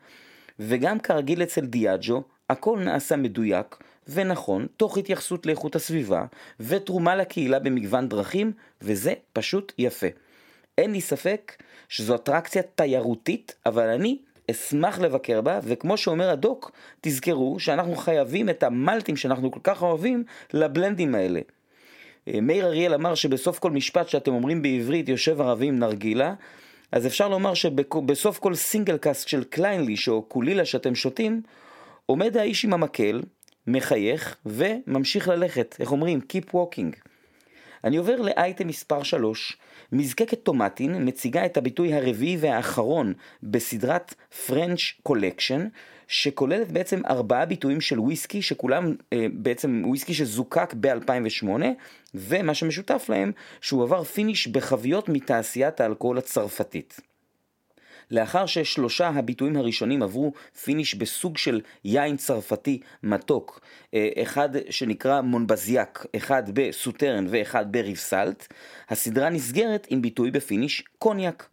וגם 0.59 1.01
כרגיל 1.01 1.43
אצל 1.43 1.67
דיאג'ו, 1.67 2.23
הכל 2.51 2.79
נעשה 2.79 3.17
מדויק 3.17 3.77
ונכון, 4.09 4.67
תוך 4.77 4.99
התייחסות 4.99 5.47
לאיכות 5.47 5.77
הסביבה, 5.77 6.25
ותרומה 6.61 7.17
לקהילה 7.17 7.59
במגוון 7.59 8.09
דרכים, 8.09 8.53
וזה 8.83 9.15
פשוט 9.33 9.73
יפה. 9.79 10.07
אין 10.79 10.93
לי 10.93 11.01
ספק 11.01 11.63
שזו 11.89 12.15
אטרקציה 12.15 12.63
תיירותית, 12.63 13.55
אבל 13.67 13.89
אני 13.89 14.19
אשמח 14.51 14.99
לבקר 14.99 15.41
בה, 15.41 15.61
וכמו 15.63 15.97
שאומר 15.97 16.31
הדוק, 16.31 16.71
תזכרו 17.01 17.61
שאנחנו 17.61 17.97
חייבים 17.97 18.51
את 18.51 18.63
המלטים 18.63 19.17
שאנחנו 19.17 19.51
כל 19.51 19.61
כך 19.63 19.83
אוהבים 19.83 20.25
לבלנדים 20.53 21.15
האלה. 21.15 21.41
אה, 22.29 22.41
מאיר 22.41 22.67
אריאל 22.67 22.95
אמר 22.95 23.15
שבסוף 23.15 23.59
כל 23.59 23.71
משפט 23.71 24.09
שאתם 24.09 24.33
אומרים 24.33 24.63
בעברית 24.63 25.09
יושב 25.09 25.41
ערבי 25.41 25.67
עם 25.67 25.79
נרגילה, 25.79 26.35
אז 26.93 27.07
אפשר 27.07 27.29
לומר 27.29 27.55
שבסוף 27.55 28.39
כל 28.39 28.55
single 28.55 28.97
cask 28.97 29.29
של 29.29 29.45
קליינליש 29.45 30.09
או 30.09 30.23
קולילה 30.23 30.65
שאתם 30.65 30.95
שותים, 30.95 31.43
עומד 32.07 32.37
האיש 32.37 32.65
עם 32.65 32.73
המקל, 32.73 33.23
מחייך 33.67 34.37
וממשיך 34.47 35.29
ללכת, 35.29 35.77
איך 35.81 35.93
אומרים? 35.93 36.21
Keep 36.33 36.55
walking. 36.55 37.16
אני 37.87 37.97
עובר 37.97 38.17
לאייטם 38.17 38.67
מספר 38.67 39.03
3, 39.03 39.57
מזקקת 39.93 40.43
טומטין 40.43 41.09
מציגה 41.09 41.47
את 41.47 41.57
הביטוי 41.57 41.95
הרביעי 41.95 42.37
והאחרון 42.41 43.15
בסדרת 43.43 44.15
French 44.47 45.09
Collection, 45.09 45.61
שכוללת 46.09 46.73
בעצם 46.73 47.01
ארבעה 47.07 47.47
ביטויים 47.47 47.81
של 47.81 48.01
וויסקי, 48.01 48.43
שכולם 48.43 48.95
אה, 49.13 49.27
בעצם 49.33 49.83
וויסקי 49.87 50.15
שזוקק 50.15 50.75
ב-2008, 50.81 51.49
ומה 52.15 52.55
שמשותף 52.55 53.07
להם, 53.09 53.33
שהוא 53.61 53.83
עבר 53.83 54.05
finish 54.05 54.49
בחביות 54.49 55.09
מתעשיית 55.09 55.81
האלכוהול 55.81 56.19
הצרפתית. 56.19 57.01
לאחר 58.11 58.47
ששלושה 58.47 59.09
הביטויים 59.09 59.57
הראשונים 59.57 60.03
עברו 60.03 60.33
finish 60.65 60.95
בסוג 60.95 61.39
של 61.39 61.61
יין 61.85 62.17
צרפתי 62.17 62.81
מתוק, 63.03 63.61
אה, 63.95 64.09
אחד 64.23 64.49
שנקרא 64.71 65.21
מונבזיאק, 65.21 66.07
אחד 66.17 66.43
בסוטרן 66.55 67.27
ואחד 67.29 67.73
בריבסלט, 67.73 68.47
הסדרה 68.89 69.31
נסגרת 69.31 69.87
עם 69.91 70.03
ביטוי 70.03 70.31
ב 70.31 70.39
finish 70.39 70.85
קוניאק. 70.99 71.49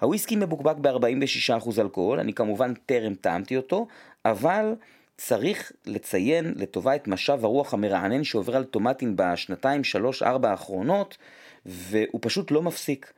הוויסקי 0.00 0.36
מבוקבק 0.36 0.76
ב-46% 0.80 1.80
אלכוהול, 1.80 2.20
אני 2.20 2.32
כמובן 2.32 2.74
טרם 2.74 3.14
טעמתי 3.14 3.56
אותו, 3.56 3.86
אבל 4.24 4.74
צריך 5.16 5.72
לציין 5.86 6.54
לטובה 6.56 6.94
את 6.94 7.08
משב 7.08 7.38
הרוח 7.42 7.74
המרענן 7.74 8.24
שעובר 8.24 8.56
על 8.56 8.64
טומטין 8.64 9.16
בשנתיים, 9.16 9.84
שלוש, 9.84 10.22
ארבע 10.22 10.50
האחרונות, 10.50 11.18
והוא 11.66 12.20
פשוט 12.22 12.50
לא 12.50 12.62
מפסיק. 12.62 13.12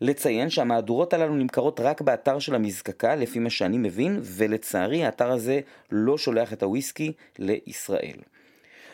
לציין 0.00 0.50
שהמהדורות 0.50 1.12
הללו 1.12 1.34
נמכרות 1.34 1.80
רק 1.80 2.00
באתר 2.00 2.38
של 2.38 2.54
המזקקה, 2.54 3.14
לפי 3.14 3.38
מה 3.38 3.50
שאני 3.50 3.78
מבין, 3.78 4.20
ולצערי 4.22 5.04
האתר 5.04 5.30
הזה 5.30 5.60
לא 5.92 6.18
שולח 6.18 6.52
את 6.52 6.62
הוויסקי 6.62 7.12
לישראל. 7.38 8.16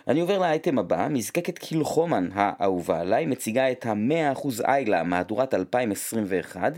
אני 0.08 0.20
עובר 0.20 0.38
לאייטם 0.38 0.78
הבא, 0.78 1.08
מזקקת 1.10 1.58
קילחומן 1.58 2.28
האהובה 2.34 3.00
עליי, 3.00 3.26
מציגה 3.26 3.70
את 3.70 3.86
ה-100% 3.86 4.48
איילה, 4.64 5.02
מהדורת 5.02 5.54
2021. 5.54 6.72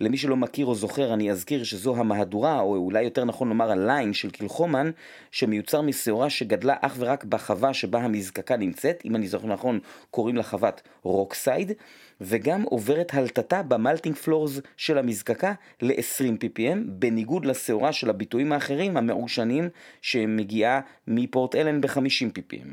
למי 0.00 0.16
שלא 0.16 0.36
מכיר 0.36 0.66
או 0.66 0.74
זוכר, 0.74 1.14
אני 1.14 1.30
אזכיר 1.30 1.64
שזו 1.64 1.96
המהדורה, 1.96 2.60
או 2.60 2.76
אולי 2.76 3.02
יותר 3.02 3.24
נכון 3.24 3.48
לומר 3.48 3.70
ה 3.70 3.78
line 3.78 4.12
של 4.12 4.30
קילחומן, 4.30 4.90
שמיוצר 5.30 5.80
משעורה 5.80 6.30
שגדלה 6.30 6.74
אך 6.80 6.94
ורק 6.98 7.24
בחווה 7.24 7.74
שבה 7.74 7.98
המזקקה 7.98 8.56
נמצאת, 8.56 9.02
אם 9.04 9.16
אני 9.16 9.28
זוכר 9.28 9.46
נכון, 9.46 9.78
קוראים 10.10 10.36
לה 10.36 10.42
חוות 10.42 10.82
רוקסייד. 11.02 11.72
וגם 12.20 12.62
עוברת 12.62 13.14
הלתתה 13.14 13.62
ב 13.62 13.69
malting 13.69 14.16
floors 14.16 14.60
של 14.76 14.98
המזקקה 14.98 15.52
ל-20 15.82 16.44
ppm, 16.44 16.78
בניגוד 16.86 17.44
לשעורה 17.44 17.92
של 17.92 18.10
הביטויים 18.10 18.52
האחרים 18.52 18.96
המעושנים 18.96 19.68
שמגיעה 20.02 20.80
מפורט 21.08 21.54
אלן 21.54 21.80
ב-50 21.80 22.38
ppm. 22.38 22.68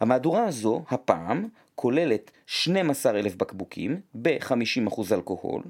המהדורה 0.00 0.44
הזו, 0.44 0.84
הפעם, 0.90 1.48
כוללת 1.74 2.30
12,000 2.46 3.38
בקבוקים 3.38 4.00
ב-50% 4.14 5.02
אלכוהול. 5.12 5.62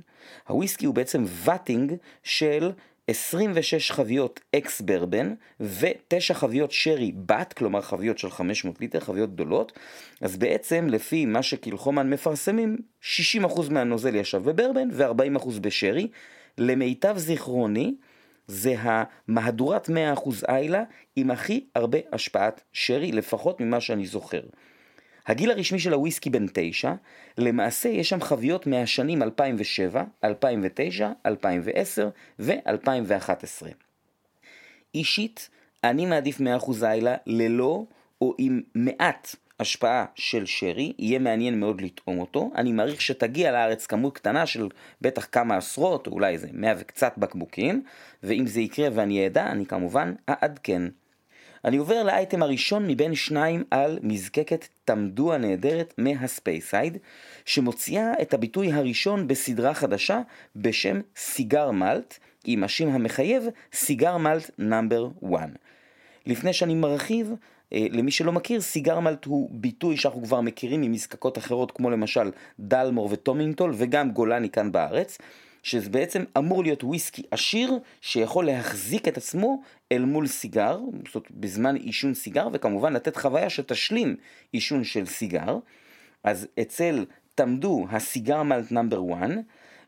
הוויסקי 0.49 0.87
הוא 0.87 0.95
בעצם 0.95 1.25
ואטינג 1.27 1.95
של 2.23 2.73
26 3.09 3.91
חביות 3.91 4.41
אקס 4.57 4.81
ברבן 4.81 5.35
ו-9 5.61 6.35
חביות 6.35 6.73
שרי 6.73 7.13
בת, 7.17 7.53
כלומר 7.53 7.81
חביות 7.81 8.19
של 8.19 8.31
500 8.31 8.81
ליטר, 8.81 9.01
חביות 9.01 9.35
גדולות, 9.35 9.73
אז 10.21 10.37
בעצם 10.37 10.87
לפי 10.89 11.27
מה 11.27 11.43
שקילחומן 11.43 12.11
מפרסמים, 12.11 12.77
60% 13.03 13.71
מהנוזל 13.71 14.15
ישב 14.15 14.43
בברבן 14.43 14.89
ו-40% 14.93 15.61
בשרי. 15.61 16.09
למיטב 16.59 17.15
זיכרוני, 17.19 17.95
זה 18.47 18.75
המהדורת 18.79 19.89
100% 19.89 19.93
איילה 20.49 20.83
עם 21.17 21.31
הכי 21.31 21.67
הרבה 21.75 21.99
השפעת 22.13 22.61
שרי, 22.73 23.13
לפחות 23.13 23.61
ממה 23.61 23.81
שאני 23.81 24.07
זוכר. 24.07 24.43
הגיל 25.27 25.51
הרשמי 25.51 25.79
של 25.79 25.93
הוויסקי 25.93 26.31
בן 26.31 26.47
9, 26.53 26.93
למעשה 27.39 27.89
יש 27.89 28.09
שם 28.09 28.21
חביות 28.21 28.67
מהשנים 28.67 29.23
2007, 29.23 30.05
2009, 30.25 31.11
2010 31.27 32.09
ו-2011. 32.39 33.67
אישית, 34.95 35.51
אני 35.85 36.07
מעדיף 36.07 36.41
100% 36.41 36.43
איילה 36.83 37.15
ללא 37.27 37.85
או 38.21 38.35
עם 38.39 38.63
מעט 38.75 39.37
השפעה 39.61 40.05
של 40.15 40.47
שרי, 40.47 40.93
יהיה 40.99 41.19
מעניין 41.19 41.61
מאוד 41.61 41.81
לטעום 41.81 42.19
אותו. 42.19 42.51
אני 42.57 42.73
מעריך 42.73 43.01
שתגיע 43.01 43.53
לארץ 43.53 43.87
כמות 43.87 44.17
קטנה 44.17 44.47
של 44.47 44.69
בטח 45.01 45.27
כמה 45.33 45.57
עשרות, 45.57 46.07
או 46.07 46.13
אולי 46.13 46.33
איזה 46.33 46.49
100 46.53 46.75
וקצת 46.79 47.13
בקבוקים, 47.19 47.83
ואם 48.23 48.47
זה 48.47 48.61
יקרה 48.61 48.89
ואני 48.95 49.27
אדע, 49.27 49.51
אני 49.51 49.67
כמובן 49.67 50.15
אעדכן. 50.29 50.83
אני 51.65 51.77
עובר 51.77 52.03
לאייטם 52.03 52.43
הראשון 52.43 52.87
מבין 52.87 53.15
שניים 53.15 53.65
על 53.71 53.99
מזקקת 54.03 54.69
תמדו 54.85 55.33
הנהדרת 55.33 55.95
מהספייסייד, 55.99 56.99
שמוציאה 57.45 58.13
את 58.23 58.35
הביטוי 58.35 58.73
הראשון 58.73 59.29
בסדרה 59.29 59.75
חדשה 59.75 60.21
בשם 60.57 61.01
סיגר 61.17 61.71
מלט, 61.71 62.19
עם 62.45 62.65
השם 62.65 62.89
המחייב 62.89 63.45
Cigar 63.73 64.17
Malt 64.17 64.51
Number 64.59 65.09
1. 65.37 65.49
לפני 66.27 66.53
שאני 66.53 66.75
מרחיב, 66.75 67.33
אה, 67.73 67.87
למי 67.91 68.11
שלא 68.11 68.33
מכיר, 68.33 68.61
cigar 68.61 69.01
malt 69.01 69.25
הוא 69.25 69.49
ביטוי 69.53 69.97
שאנחנו 69.97 70.23
כבר 70.23 70.41
מכירים 70.41 70.81
ממזקקות 70.81 71.39
אחרות 71.39 71.71
כמו 71.71 71.91
למשל 71.91 72.31
דלמור 72.61 73.09
וטומינטול 73.13 73.73
וגם 73.75 74.11
גולני 74.11 74.51
כאן 74.51 74.73
בארץ. 74.73 75.19
שזה 75.65 75.91
בעצם 75.91 76.25
אמור 76.39 76.63
להיות 76.63 76.85
וויסקי 76.85 77.23
עשיר 77.31 77.79
שיכול 78.01 78.47
להחזיק 78.47 79.09
את 79.09 79.17
עצמו 79.17 79.63
אל 79.93 80.05
מול 80.05 80.27
סיגר, 80.27 80.79
זאת 81.07 81.15
אומרת 81.15 81.31
בזמן 81.31 81.77
עישון 81.77 82.15
סיגר, 82.15 82.49
וכמובן 82.53 82.93
לתת 82.93 83.17
חוויה 83.17 83.51
שתשלים 83.51 84.17
עישון 84.53 84.85
של 84.85 85.07
סיגר. 85.07 85.59
אז 86.25 86.47
אצל 86.61 87.05
תמדו 87.35 87.87
ה 87.91 88.00
Cigar 88.00 88.43
Malt 88.43 88.73
Number 88.73 89.01
1, 89.19 89.31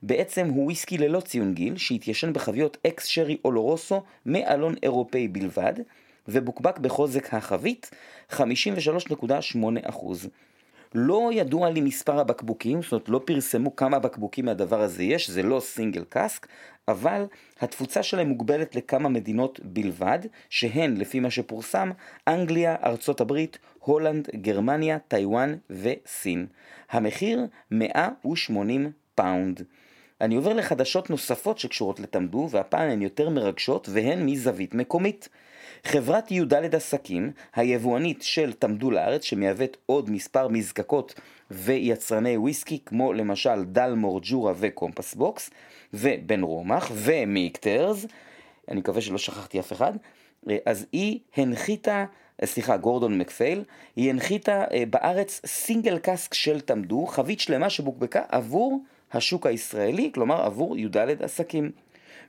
בעצם 0.02 0.48
הוא 0.48 0.64
וויסקי 0.64 0.98
ללא 0.98 1.20
ציון 1.20 1.54
גיל, 1.54 1.76
שהתיישן 1.76 2.32
בחביות 2.32 2.76
אקס 2.86 3.06
שרי 3.06 3.36
אולורוסו 3.44 4.02
מאלון 4.26 4.74
אירופאי 4.82 5.28
בלבד, 5.28 5.74
ובוקבק 6.28 6.78
בחוזק 6.78 7.34
החבית 7.34 7.90
53.8%. 8.30 8.36
לא 10.98 11.30
ידוע 11.32 11.70
לי 11.70 11.80
מספר 11.80 12.18
הבקבוקים, 12.18 12.82
זאת 12.82 12.92
אומרת 12.92 13.08
לא 13.08 13.20
פרסמו 13.24 13.76
כמה 13.76 13.98
בקבוקים 13.98 14.44
מהדבר 14.44 14.80
הזה 14.80 15.02
יש, 15.02 15.30
זה 15.30 15.42
לא 15.42 15.60
single 15.60 16.04
cask, 16.08 16.46
אבל 16.88 17.26
התפוצה 17.60 18.02
שלהם 18.02 18.28
מוגבלת 18.28 18.76
לכמה 18.76 19.08
מדינות 19.08 19.60
בלבד, 19.62 20.18
שהן, 20.50 20.96
לפי 20.96 21.20
מה 21.20 21.30
שפורסם, 21.30 21.90
אנגליה, 22.28 22.76
ארצות 22.84 23.20
הברית, 23.20 23.58
הולנד, 23.78 24.28
גרמניה, 24.34 24.98
טיוואן 24.98 25.54
וסין. 25.70 26.46
המחיר 26.90 27.46
180 27.70 28.90
פאונד. 29.14 29.62
אני 30.20 30.36
עובר 30.36 30.52
לחדשות 30.52 31.10
נוספות 31.10 31.58
שקשורות 31.58 32.00
לטמדו, 32.00 32.48
והפעם 32.50 32.90
הן 32.90 33.02
יותר 33.02 33.30
מרגשות 33.30 33.88
והן 33.92 34.26
מזווית 34.26 34.74
מקומית. 34.74 35.28
חברת 35.86 36.30
י"ד 36.30 36.74
עסקים, 36.74 37.32
היבואנית 37.54 38.22
של 38.22 38.52
טמדו 38.52 38.90
לארץ, 38.90 39.24
שמייבאת 39.24 39.76
עוד 39.86 40.10
מספר 40.10 40.48
מזקקות 40.48 41.14
ויצרני 41.50 42.36
וויסקי, 42.36 42.78
כמו 42.86 43.12
למשל 43.12 43.64
דלמור, 43.64 44.20
ג'ורה 44.22 44.52
וקומפס 44.56 45.14
בוקס, 45.14 45.50
ובן 45.94 46.42
רומח, 46.42 46.90
ומיקטרס, 46.94 48.06
אני 48.68 48.80
מקווה 48.80 49.00
שלא 49.00 49.18
שכחתי 49.18 49.60
אף 49.60 49.72
אחד, 49.72 49.92
אז 50.66 50.86
היא 50.92 51.18
הנחיתה, 51.36 52.04
סליחה, 52.44 52.76
גורדון 52.76 53.18
מקפייל, 53.18 53.64
היא 53.96 54.10
הנחיתה 54.10 54.64
אה, 54.72 54.84
בארץ 54.90 55.40
single 55.46 55.98
cask 55.98 56.34
של 56.34 56.60
טמדו, 56.60 57.06
חבית 57.06 57.40
שלמה 57.40 57.70
שבוקבקה 57.70 58.22
עבור 58.28 58.80
השוק 59.12 59.46
הישראלי, 59.46 60.10
כלומר 60.14 60.42
עבור 60.42 60.76
י"ד 60.76 61.22
עסקים. 61.22 61.70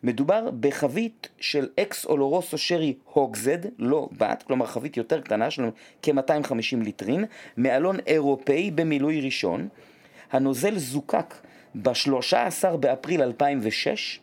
מדובר 0.03 0.49
בחבית 0.59 1.29
של 1.39 1.67
ex 1.79 2.05
oloroso 2.05 2.57
sherry 2.57 2.93
hogshead, 3.13 3.57
לא 3.79 4.09
butt, 4.17 4.43
כלומר 4.47 4.65
חבית 4.65 4.97
יותר 4.97 5.21
קטנה 5.21 5.51
של 5.51 5.69
כ-250 6.01 6.83
ליטרים, 6.83 7.25
מאלון 7.57 7.97
אירופאי 8.07 8.71
במילוי 8.71 9.21
ראשון. 9.21 9.67
הנוזל 10.31 10.77
זוקק 10.77 11.35
ב-13 11.75 12.75
באפריל 12.79 13.21
2006 13.21 14.19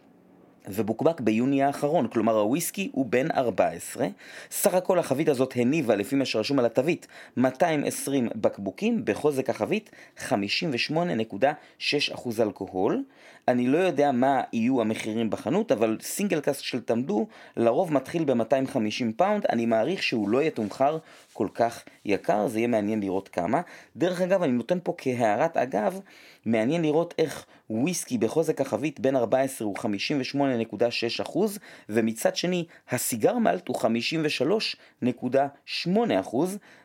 ובוקבק 0.68 1.20
ביוני 1.20 1.62
האחרון, 1.62 2.08
כלומר 2.08 2.38
הוויסקי 2.38 2.90
הוא 2.92 3.06
בן 3.06 3.30
14. 3.30 4.06
סך 4.50 4.74
הכל 4.74 4.98
החבית 4.98 5.28
הזאת 5.28 5.52
הניבה, 5.56 5.96
לפי 5.96 6.16
מה 6.16 6.24
שרשום 6.24 6.58
על 6.58 6.64
התווית, 6.64 7.06
220 7.36 8.28
בקבוקים, 8.34 9.04
בחוזק 9.04 9.50
החבית 9.50 9.90
58.6% 10.28 12.30
אלכוהול. 12.40 13.04
אני 13.48 13.66
לא 13.66 13.78
יודע 13.78 14.12
מה 14.12 14.42
יהיו 14.52 14.80
המחירים 14.80 15.30
בחנות, 15.30 15.72
אבל 15.72 15.98
single 16.02 16.40
cask 16.40 16.62
של 16.62 16.80
תמדו 16.80 17.26
לרוב 17.56 17.92
מתחיל 17.92 18.24
ב-250 18.24 19.12
פאונד, 19.16 19.46
אני 19.46 19.66
מעריך 19.66 20.02
שהוא 20.02 20.28
לא 20.28 20.42
יתומחר 20.42 20.98
כל 21.32 21.48
כך 21.54 21.84
יקר, 22.04 22.46
זה 22.46 22.58
יהיה 22.58 22.68
מעניין 22.68 23.00
לראות 23.00 23.28
כמה. 23.28 23.60
דרך 23.96 24.20
אגב, 24.20 24.42
אני 24.42 24.52
נותן 24.52 24.78
פה 24.82 24.94
כהערת 24.98 25.56
אגב, 25.56 26.00
מעניין 26.46 26.82
לראות 26.82 27.14
איך 27.18 27.46
וויסקי 27.70 28.18
בחוזק 28.18 28.60
החבית 28.60 29.00
בן 29.00 29.16
14 29.16 29.66
הוא 29.66 29.76
58.6 29.78 31.58
ומצד 31.88 32.36
שני 32.36 32.64
הסיגר 32.90 33.38
מלט 33.38 33.68
הוא 33.68 33.76
53.8 33.76 35.88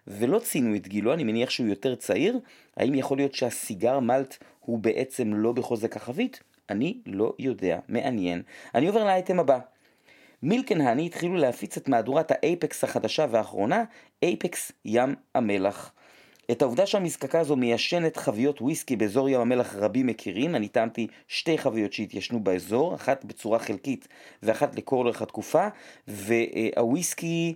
ולא 0.08 0.39
ציינו 0.39 0.75
את 0.75 0.88
גילו, 0.88 1.13
אני 1.13 1.24
מניח 1.24 1.50
שהוא 1.50 1.68
יותר 1.68 1.96
צעיר, 1.96 2.39
האם 2.78 2.96
יכול 2.96 3.18
להיות 3.18 3.34
שהסיגר 3.34 4.00
מלט 4.00 4.38
הוא 4.60 4.80
בעצם 4.80 5.34
לא 5.34 5.51
בחוזק 5.51 5.96
החבית? 5.96 6.49
אני 6.70 6.98
לא 7.06 7.34
יודע, 7.40 7.80
מעניין. 7.88 8.42
אני 8.76 8.88
עובר 8.88 9.04
לאייטם 9.06 9.40
הבא. 9.40 9.60
מילקן 10.44 10.82
האני 10.82 11.06
התחילו 11.06 11.36
להפיץ 11.36 11.78
את 11.78 11.90
מהדורת 11.90 12.32
האייפקס 12.32 12.84
החדשה 12.84 13.26
והאחרונה, 13.32 13.84
אייפקס 14.24 14.72
ים 14.86 15.16
המלח. 15.36 15.92
את 16.52 16.62
העובדה 16.62 16.86
שהמזקקה 16.86 17.40
הזו 17.40 17.56
מיישנת 17.56 18.18
חביות 18.18 18.62
וויסקי 18.62 18.96
באזור 18.96 19.30
ים 19.30 19.42
המלח 19.42 19.76
רבים 19.76 20.08
מכירים, 20.08 20.56
אני 20.56 20.68
טעמתי 20.68 21.08
שתי 21.28 21.58
חביות 21.58 21.94
שהתיישנו 21.94 22.40
באזור, 22.40 22.96
אחת 22.96 23.26
בצורה 23.26 23.60
חלקית 23.60 24.08
ואחת 24.44 24.76
לכל 24.76 24.96
אורך 24.96 25.22
התקופה, 25.22 25.68
והוויסקי 26.08 27.56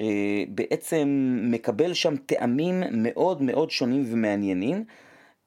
אה, 0.00 0.44
בעצם 0.48 1.38
מקבל 1.42 1.94
שם 1.94 2.16
טעמים 2.16 2.82
מאוד 2.92 3.42
מאוד 3.42 3.70
שונים 3.70 4.04
ומעניינים. 4.06 4.84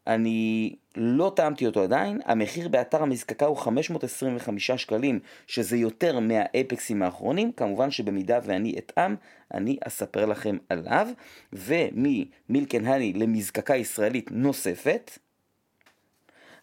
אני 0.07 0.75
לא 0.95 1.31
טעמתי 1.35 1.65
אותו 1.65 1.83
עדיין, 1.83 2.21
המחיר 2.25 2.67
באתר 2.67 3.03
המזקקה 3.03 3.45
הוא 3.45 3.57
525 3.57 4.71
שקלים, 4.71 5.19
שזה 5.47 5.77
יותר 5.77 6.19
מהאפקסים 6.19 7.03
האחרונים, 7.03 7.51
כמובן 7.51 7.91
שבמידה 7.91 8.39
ואני 8.43 8.75
אטעם, 8.77 9.15
אני 9.53 9.77
אספר 9.87 10.25
לכם 10.25 10.57
עליו, 10.69 11.07
וממילקן 11.53 12.85
הני 12.85 13.13
למזקקה 13.13 13.75
ישראלית 13.75 14.31
נוספת, 14.31 15.11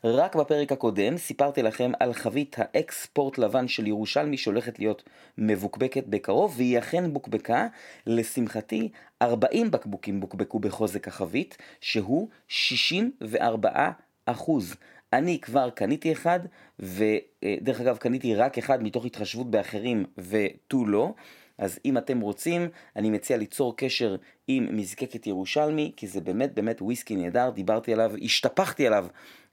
רק 0.04 0.36
בפרק 0.36 0.72
הקודם 0.72 1.16
סיפרתי 1.16 1.62
לכם 1.62 1.92
על 2.00 2.12
חבית 2.12 2.56
האקספורט 2.58 3.38
לבן 3.38 3.68
של 3.68 3.86
ירושלמי 3.86 4.36
שהולכת 4.36 4.78
להיות 4.78 5.02
מבוקבקת 5.38 6.04
בקרוב, 6.06 6.54
והיא 6.56 6.78
אכן 6.78 7.12
בוקבקה. 7.12 7.66
לשמחתי, 8.06 8.88
40 9.22 9.70
בקבוקים 9.70 10.20
בוקבקו 10.20 10.58
בחוזק 10.58 11.08
החבית, 11.08 11.56
שהוא 11.80 12.28
64 12.48 13.90
אחוז. 14.26 14.74
אני 15.12 15.40
כבר 15.40 15.70
קניתי 15.70 16.12
אחד, 16.12 16.40
ודרך 16.78 17.80
אגב 17.80 17.96
קניתי 17.96 18.34
רק 18.34 18.58
אחד 18.58 18.82
מתוך 18.82 19.04
התחשבות 19.04 19.50
באחרים 19.50 20.04
ותו 20.18 20.86
לא. 20.86 21.12
אז 21.58 21.78
אם 21.84 21.98
אתם 21.98 22.20
רוצים, 22.20 22.68
אני 22.96 23.10
מציע 23.10 23.36
ליצור 23.36 23.76
קשר 23.76 24.16
עם 24.48 24.76
מזקקת 24.76 25.26
ירושלמי, 25.26 25.92
כי 25.96 26.06
זה 26.06 26.20
באמת 26.20 26.54
באמת 26.54 26.82
וויסקי 26.82 27.16
נהדר, 27.16 27.50
דיברתי 27.50 27.92
עליו, 27.92 28.12
השתפכתי 28.22 28.86
עליו 28.86 29.06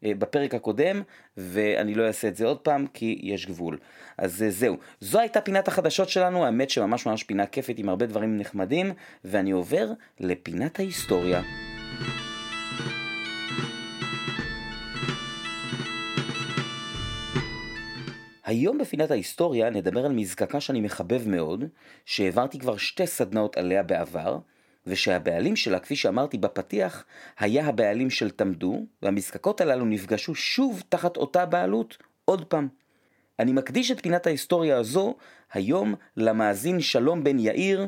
אה, 0.05 0.11
בפרק 0.17 0.55
הקודם, 0.55 1.01
ואני 1.37 1.95
לא 1.95 2.07
אעשה 2.07 2.27
את 2.27 2.35
זה 2.35 2.45
עוד 2.45 2.57
פעם, 2.57 2.87
כי 2.93 3.19
יש 3.23 3.45
גבול. 3.45 3.77
אז 4.17 4.43
אה, 4.43 4.49
זהו, 4.49 4.77
זו 4.99 5.19
הייתה 5.19 5.41
פינת 5.41 5.67
החדשות 5.67 6.09
שלנו, 6.09 6.45
האמת 6.45 6.69
שממש 6.69 7.05
ממש 7.05 7.23
פינה 7.23 7.45
כיפית 7.45 7.79
עם 7.79 7.89
הרבה 7.89 8.05
דברים 8.05 8.37
נחמדים, 8.37 8.91
ואני 9.23 9.51
עובר 9.51 9.91
לפינת 10.19 10.79
ההיסטוריה. 10.79 11.72
היום 18.53 18.77
בפינת 18.77 19.11
ההיסטוריה 19.11 19.69
נדבר 19.69 20.05
על 20.05 20.11
מזקקה 20.11 20.61
שאני 20.61 20.81
מחבב 20.81 21.27
מאוד, 21.27 21.63
שהעברתי 22.05 22.59
כבר 22.59 22.77
שתי 22.77 23.07
סדנאות 23.07 23.57
עליה 23.57 23.83
בעבר, 23.83 24.39
ושהבעלים 24.87 25.55
שלה, 25.55 25.79
כפי 25.79 25.95
שאמרתי 25.95 26.37
בפתיח, 26.37 27.05
היה 27.39 27.65
הבעלים 27.65 28.09
של 28.09 28.29
תמדו, 28.29 28.85
והמזקקות 29.01 29.61
הללו 29.61 29.85
נפגשו 29.85 30.35
שוב 30.35 30.83
תחת 30.89 31.17
אותה 31.17 31.45
בעלות 31.45 31.97
עוד 32.25 32.45
פעם. 32.45 32.67
אני 33.39 33.51
מקדיש 33.53 33.91
את 33.91 34.01
פינת 34.01 34.27
ההיסטוריה 34.27 34.77
הזו 34.77 35.15
היום 35.53 35.95
למאזין 36.17 36.81
שלום 36.81 37.23
בן 37.23 37.39
יאיר, 37.39 37.87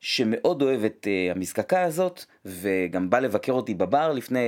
שמאוד 0.00 0.62
אוהב 0.62 0.84
את 0.84 1.06
uh, 1.06 1.36
המזקקה 1.36 1.82
הזאת, 1.82 2.24
וגם 2.44 3.10
בא 3.10 3.18
לבקר 3.18 3.52
אותי 3.52 3.74
בבר 3.74 4.12
לפני 4.12 4.40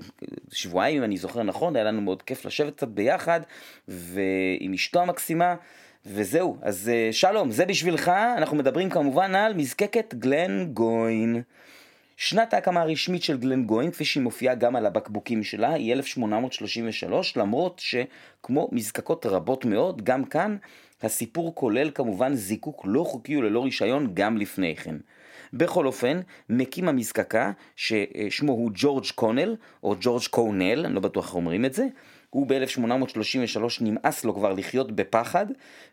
uh, 0.00 0.04
שבועיים, 0.52 0.96
אם 0.96 1.04
אני 1.04 1.16
זוכר 1.16 1.42
נכון, 1.42 1.76
היה 1.76 1.84
לנו 1.84 2.00
מאוד 2.00 2.22
כיף 2.22 2.44
לשבת 2.44 2.76
קצת 2.76 2.88
ביחד, 2.88 3.40
ועם 3.88 4.72
אשתו 4.74 5.00
המקסימה, 5.02 5.54
וזהו. 6.06 6.56
אז 6.62 6.90
uh, 6.90 7.12
שלום, 7.12 7.50
זה 7.50 7.64
בשבילך, 7.64 8.08
אנחנו 8.08 8.56
מדברים 8.56 8.90
כמובן 8.90 9.34
על 9.34 9.54
מזקקת 9.54 10.14
גלן 10.14 10.64
גוין. 10.64 11.42
שנת 12.20 12.54
ההקמה 12.54 12.80
הרשמית 12.80 13.22
של 13.22 13.36
גלן 13.36 13.64
גוין, 13.64 13.90
כפי 13.90 14.04
שהיא 14.04 14.22
מופיעה 14.22 14.54
גם 14.54 14.76
על 14.76 14.86
הבקבוקים 14.86 15.42
שלה, 15.42 15.72
היא 15.72 15.92
1833, 15.92 17.36
למרות 17.36 17.78
שכמו 17.84 18.68
מזקקות 18.72 19.26
רבות 19.26 19.64
מאוד, 19.64 20.04
גם 20.04 20.24
כאן 20.24 20.56
הסיפור 21.02 21.54
כולל 21.54 21.90
כמובן 21.90 22.34
זיקוק 22.34 22.82
לא 22.84 23.04
חוקי 23.04 23.36
וללא 23.36 23.64
רישיון 23.64 24.10
גם 24.14 24.36
לפני 24.36 24.76
כן. 24.76 24.96
בכל 25.52 25.86
אופן, 25.86 26.20
מקים 26.48 26.88
המזקקה, 26.88 27.52
ששמו 27.76 28.52
הוא 28.52 28.70
ג'ורג' 28.74 29.06
קונל, 29.14 29.56
או 29.82 29.94
ג'ורג' 30.00 30.26
קונל, 30.30 30.84
אני 30.86 30.94
לא 30.94 31.00
בטוח 31.00 31.26
איך 31.26 31.34
אומרים 31.34 31.64
את 31.64 31.74
זה, 31.74 31.86
הוא 32.30 32.46
ב-1833 32.46 33.60
נמאס 33.80 34.24
לו 34.24 34.34
כבר 34.34 34.52
לחיות 34.52 34.92
בפחד, 34.92 35.46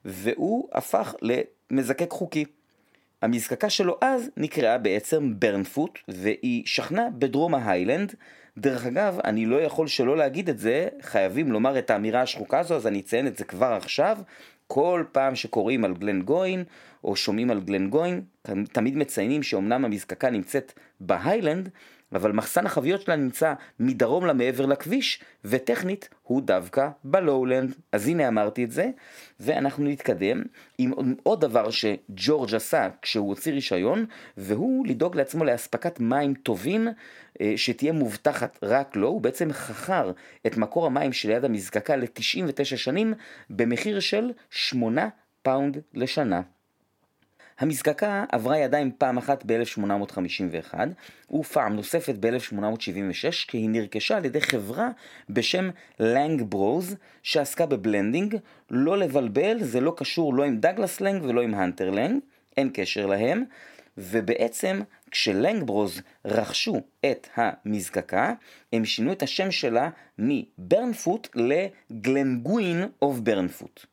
והוא 0.06 0.70
הפך 0.72 1.16
למזקק 1.72 2.12
חוקי. 2.12 2.46
המזקקה 3.26 3.70
שלו 3.70 3.98
אז 4.02 4.30
נקראה 4.38 4.78
בעצם 4.78 5.34
ברנפוט, 5.40 6.00
והיא 6.08 6.64
שכנה 6.66 7.08
בדרום 7.18 7.56
ההיילנד. 7.56 8.16
דרך 8.58 8.86
אגב, 8.86 9.20
אני 9.24 9.46
לא 9.46 9.62
יכול 9.62 9.88
שלא 9.88 10.18
להגיד 10.18 10.50
את 10.50 10.60
זה, 10.60 10.88
חייבים 11.02 11.52
לומר 11.52 11.80
את 11.80 11.90
האמירה 11.90 12.22
השחוקה 12.22 12.60
הזו, 12.60 12.76
אז 12.76 12.88
אני 12.88 13.00
אציין 13.00 13.28
את 13.28 13.38
זה 13.38 13.44
כבר 13.44 13.74
עכשיו. 13.74 14.18
כל 14.68 15.04
פעם 15.12 15.36
שקוראים 15.36 15.86
על 15.86 15.94
גלן 15.94 16.22
גוין, 16.22 16.64
או 17.04 17.16
שומעים 17.16 17.52
על 17.52 17.62
גלן 17.62 17.90
גוין, 17.90 18.22
תמיד 18.72 18.98
מציינים 18.98 19.44
שאומנם 19.44 19.86
המזקקה 19.86 20.30
נמצאת 20.30 20.74
בהיילנד, 21.00 21.70
אבל 22.14 22.32
מחסן 22.32 22.66
החביות 22.66 23.02
שלה 23.02 23.16
נמצא 23.16 23.54
מדרום 23.80 24.26
למעבר 24.26 24.66
לכביש, 24.66 25.22
וטכנית 25.46 26.10
הוא 26.24 26.42
דווקא 26.42 26.90
בלואולנד. 27.04 27.76
אז 27.92 28.08
הנה 28.08 28.28
אמרתי 28.28 28.64
את 28.64 28.72
זה, 28.72 28.90
ואנחנו 29.40 29.84
נתקדם 29.84 30.44
עם 30.78 31.16
עוד 31.24 31.42
דבר 31.42 31.70
שג'ורג' 31.70 32.56
עשה 32.56 32.90
כשהוא 33.02 33.30
הוציא 33.30 33.54
רישיון, 33.54 34.06
והוא 34.38 34.88
לדאוג 34.88 35.16
לעצמו 35.16 35.44
לאספקת 35.44 36.00
מים 36.00 36.34
טובים, 36.34 36.88
אה, 37.42 37.54
שתהיה 37.56 37.92
מובטחת 37.92 38.60
רק 38.64 38.96
לו, 38.96 39.08
הוא 39.08 39.22
בעצם 39.22 39.54
חכר 39.54 40.12
את 40.48 40.58
מקור 40.58 40.86
המים 40.86 41.14
שליד 41.14 41.46
המזקקה 41.46 41.96
ל-99 41.96 42.64
שנים, 42.64 43.14
במחיר 43.50 44.00
של 44.00 44.32
8 44.50 45.10
פאונד 45.42 45.78
לשנה. 45.94 46.42
המזקקה 47.60 48.26
עברה 48.32 48.58
ידיים 48.58 48.92
פעם 48.98 49.18
אחת 49.18 49.44
ב-1851 49.46 50.74
ופעם 51.32 51.76
נוספת 51.76 52.16
ב-1876 52.20 53.48
כי 53.48 53.58
היא 53.58 53.70
נרכשה 53.70 54.18
על 54.18 54.26
ידי 54.26 54.42
חברה 54.42 54.90
בשם 55.30 55.70
לנג 56.00 56.42
ברוז 56.42 56.96
שעסקה 57.24 57.66
ב 57.66 57.73
blending, 57.73 58.36
לא 58.72 58.98
לבלבל, 58.98 59.64
זה 59.64 59.82
לא 59.82 59.94
קשור 59.98 60.34
לא 60.34 60.44
עם 60.44 60.58
דגלס 60.58 61.02
לנג 61.02 61.24
ולא 61.24 61.42
עם 61.42 61.54
הנטר 61.54 61.90
לנג, 61.90 62.20
אין 62.58 62.70
קשר 62.74 63.06
להם, 63.06 63.44
ובעצם 63.98 64.82
כשלנג 65.12 65.64
ברוז 65.64 66.02
רכשו 66.26 66.82
את 67.06 67.28
המזקקה, 67.36 68.34
הם 68.74 68.86
שינו 68.86 69.12
את 69.12 69.24
השם 69.24 69.52
שלה 69.52 69.90
מברנפוט 70.20 71.28
לגלנגווין 71.36 72.84
אוף 73.02 73.20
ברנפוט. 73.20 73.86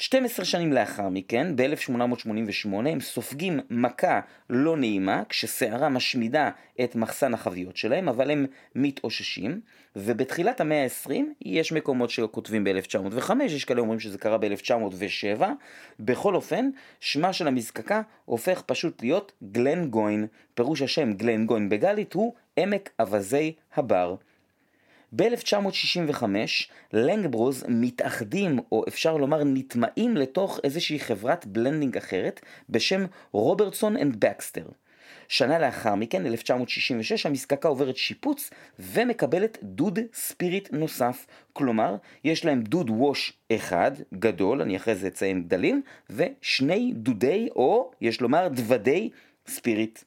12 0.00 0.44
שנים 0.44 0.72
לאחר 0.72 1.08
מכן, 1.08 1.56
ב-1888, 1.56 2.68
הם 2.72 3.00
סופגים 3.00 3.60
מכה 3.70 4.20
לא 4.50 4.76
נעימה, 4.76 5.22
כשסערה 5.28 5.88
משמידה 5.88 6.50
את 6.84 6.96
מחסן 6.96 7.34
החביות 7.34 7.76
שלהם, 7.76 8.08
אבל 8.08 8.30
הם 8.30 8.46
מתאוששים, 8.74 9.60
ובתחילת 9.96 10.60
המאה 10.60 10.84
ה-20 10.84 11.12
יש 11.44 11.72
מקומות 11.72 12.10
שכותבים 12.10 12.64
ב-1905, 12.64 13.30
יש 13.42 13.64
כאלה 13.64 13.80
אומרים 13.80 14.00
שזה 14.00 14.18
קרה 14.18 14.38
ב-1907, 14.38 15.42
בכל 16.00 16.34
אופן, 16.34 16.70
שמה 17.00 17.32
של 17.32 17.48
המזקקה 17.48 18.02
הופך 18.24 18.62
פשוט 18.66 19.02
להיות 19.02 19.32
גלן 19.52 19.86
גוין, 19.86 20.26
פירוש 20.54 20.82
השם 20.82 21.12
גלן 21.12 21.46
גוין 21.46 21.68
בגלית 21.68 22.12
הוא 22.12 22.34
עמק 22.56 22.90
אווזי 23.00 23.52
הבר. 23.74 24.16
ב-1965 25.16 26.24
לנגברוז 26.92 27.64
מתאחדים, 27.68 28.58
או 28.72 28.84
אפשר 28.88 29.16
לומר 29.16 29.44
נטמעים 29.44 30.16
לתוך 30.16 30.60
איזושהי 30.64 31.00
חברת 31.00 31.46
blending 31.46 31.96
אחרת 31.96 32.40
בשם 32.70 33.04
רוברטסון 33.32 33.96
אנד 33.96 34.24
בקסטר. 34.24 34.64
שנה 35.28 35.58
לאחר 35.58 35.94
מכן, 35.94 36.26
1966, 36.26 37.26
המזקקה 37.26 37.68
עוברת 37.68 37.96
שיפוץ 37.96 38.50
ומקבלת 38.78 39.58
דוד 39.62 39.98
spirit 40.12 40.68
נוסף. 40.72 41.26
כלומר, 41.52 41.96
יש 42.24 42.44
להם 42.44 42.62
דוד 42.62 42.90
wash 42.90 43.32
אחד, 43.52 43.90
גדול, 44.14 44.62
אני 44.62 44.76
אחרי 44.76 44.94
זה 44.94 45.08
אציין 45.08 45.42
גדלים, 45.42 45.82
ושני 46.10 46.92
דודי, 46.96 47.48
או 47.56 47.90
יש 48.00 48.20
לומר 48.20 48.48
דוודי 48.48 49.10
spirit. 49.46 49.98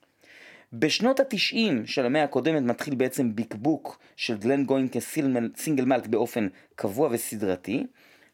בשנות 0.75 1.19
התשעים 1.19 1.85
של 1.85 2.05
המאה 2.05 2.23
הקודמת 2.23 2.61
מתחיל 2.61 2.95
בעצם 2.95 3.35
ביקבוק 3.35 3.99
של 4.15 4.37
גלן 4.37 4.65
גוין 4.65 4.87
כ 4.91 5.15
single 5.15 5.85
malt 5.85 6.07
באופן 6.07 6.47
קבוע 6.75 7.09
וסדרתי. 7.11 7.85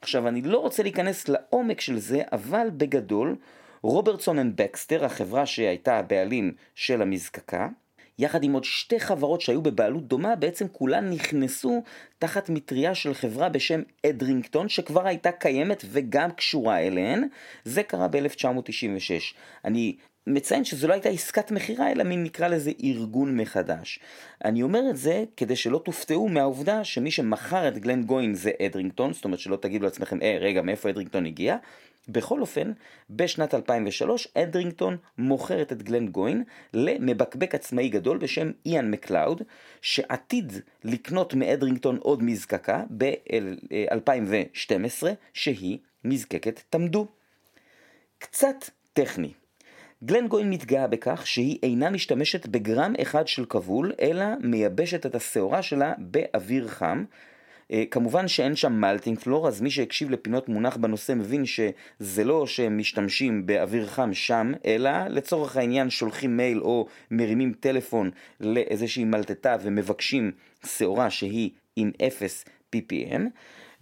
עכשיו, 0.02 0.28
אני 0.28 0.42
לא 0.42 0.58
רוצה 0.58 0.84
להיכנס 0.84 1.28
לעומק 1.28 1.82
של 1.82 2.00
זה, 2.00 2.22
אבל 2.32 2.68
בגדול, 2.78 3.36
רוברטסון 3.82 4.40
אנד 4.40 4.62
בקסטר, 4.62 5.06
החברה 5.06 5.46
שהייתה 5.46 5.98
הבעלים 5.98 6.54
של 6.76 7.02
המזקקה, 7.02 7.68
יחד 8.20 8.44
עם 8.44 8.54
עוד 8.54 8.64
שתי 8.64 9.00
חברות 9.00 9.42
שהיו 9.42 9.62
בבעלות 9.62 10.08
דומה, 10.08 10.36
בעצם 10.36 10.68
כולן 10.68 11.10
נכנסו 11.10 11.84
תחת 12.20 12.50
מטריה 12.50 12.96
של 12.96 13.14
חברה 13.14 13.50
בשם 13.50 13.82
אדרינגטון, 14.06 14.70
שכבר 14.70 15.08
הייתה 15.08 15.32
קיימת 15.32 15.84
וגם 15.88 16.32
קשורה 16.32 16.80
אליהן. 16.80 17.28
זה 17.64 17.84
קרה 17.84 18.08
ב-1996. 18.08 19.36
אני 19.66 19.96
מציין 20.30 20.64
שזו 20.64 20.88
לא 20.88 20.94
הייתה 20.94 21.10
עסקת 21.10 21.52
מכירה, 21.52 21.92
אלא 21.92 22.04
מין 22.04 22.24
נקרא 22.24 22.48
לזה 22.48 22.72
ארגון 22.84 23.38
מחדש. 23.38 24.00
אני 24.46 24.64
אומר 24.64 24.90
את 24.90 24.98
זה 24.98 25.24
כדי 25.38 25.56
שלא 25.56 25.82
תופתעו 25.86 26.30
מהעובדה 26.30 26.84
שמי 26.84 27.12
שמכר 27.12 27.68
את 27.68 27.78
גלן 27.78 28.04
גוין 28.04 28.34
זה 28.34 28.52
אדרינגטון, 28.66 29.14
זאת 29.14 29.26
אומרת 29.26 29.40
שלא 29.40 29.56
תגידו 29.56 29.86
לעצמכם, 29.86 30.22
אה, 30.22 30.38
רגע, 30.42 30.62
מאיפה 30.62 30.90
אדרינגטון 30.90 31.26
הגיע? 31.26 31.58
בכל 32.10 32.42
אופן, 32.42 32.72
בשנת 33.10 33.54
2003 33.54 34.28
אדרינגטון 34.36 34.98
מוכרת 35.18 35.72
את 35.72 35.84
גלן 35.84 36.08
גוין 36.08 36.44
למבקבק 36.74 37.56
עצמאי 37.56 37.90
גדול 37.90 38.18
בשם 38.18 38.52
איאן 38.66 38.92
מקלאוד, 38.92 39.42
שעתיד 39.82 40.54
לקנות 40.84 41.34
מאדרינגטון 41.34 41.98
עוד 41.98 42.24
מזקקה 42.24 42.84
ב-2012, 42.98 45.08
שהיא 45.34 45.78
מזקקת 46.04 46.62
תמדו. 46.70 47.08
קצת 48.18 48.70
טכני. 48.94 49.32
גלן 50.04 50.28
גוין 50.28 50.50
מתגאה 50.50 50.88
בכך 50.88 51.28
שהיא 51.28 51.60
אינה 51.64 51.90
משתמשת 51.90 52.48
בגרם 52.48 52.94
אחד 53.02 53.28
של 53.28 53.46
כבול, 53.46 53.92
אלא 54.02 54.26
מייבשת 54.42 55.06
את 55.06 55.16
השעורה 55.16 55.62
שלה 55.62 55.94
באוויר 55.98 56.68
חם. 56.68 57.04
Uh, 57.72 57.76
כמובן 57.92 58.28
שאין 58.28 58.56
שם 58.56 58.74
מלטינג 58.74 59.20
פלור, 59.20 59.48
אז 59.48 59.62
מי 59.62 59.72
שהקשיב 59.72 60.10
לפינות 60.10 60.50
מונח 60.50 60.78
בנושא 60.78 61.14
מבין 61.14 61.46
שזה 61.46 62.24
לא 62.24 62.48
שהם 62.48 62.78
משתמשים 62.78 63.46
באוויר 63.46 63.88
חם 63.88 64.14
שם, 64.14 64.52
אלא 64.66 65.08
לצורך 65.08 65.58
העניין 65.58 65.90
שולחים 65.90 66.38
מייל 66.38 66.60
או 66.60 66.88
מרימים 67.12 67.54
טלפון 67.60 68.12
לאיזושהי 68.40 69.04
מלטטה 69.04 69.56
ומבקשים 69.62 70.32
שעורה 70.66 71.10
שהיא 71.10 71.50
עם 71.76 71.92
0 72.08 72.46
ppm. 72.76 73.22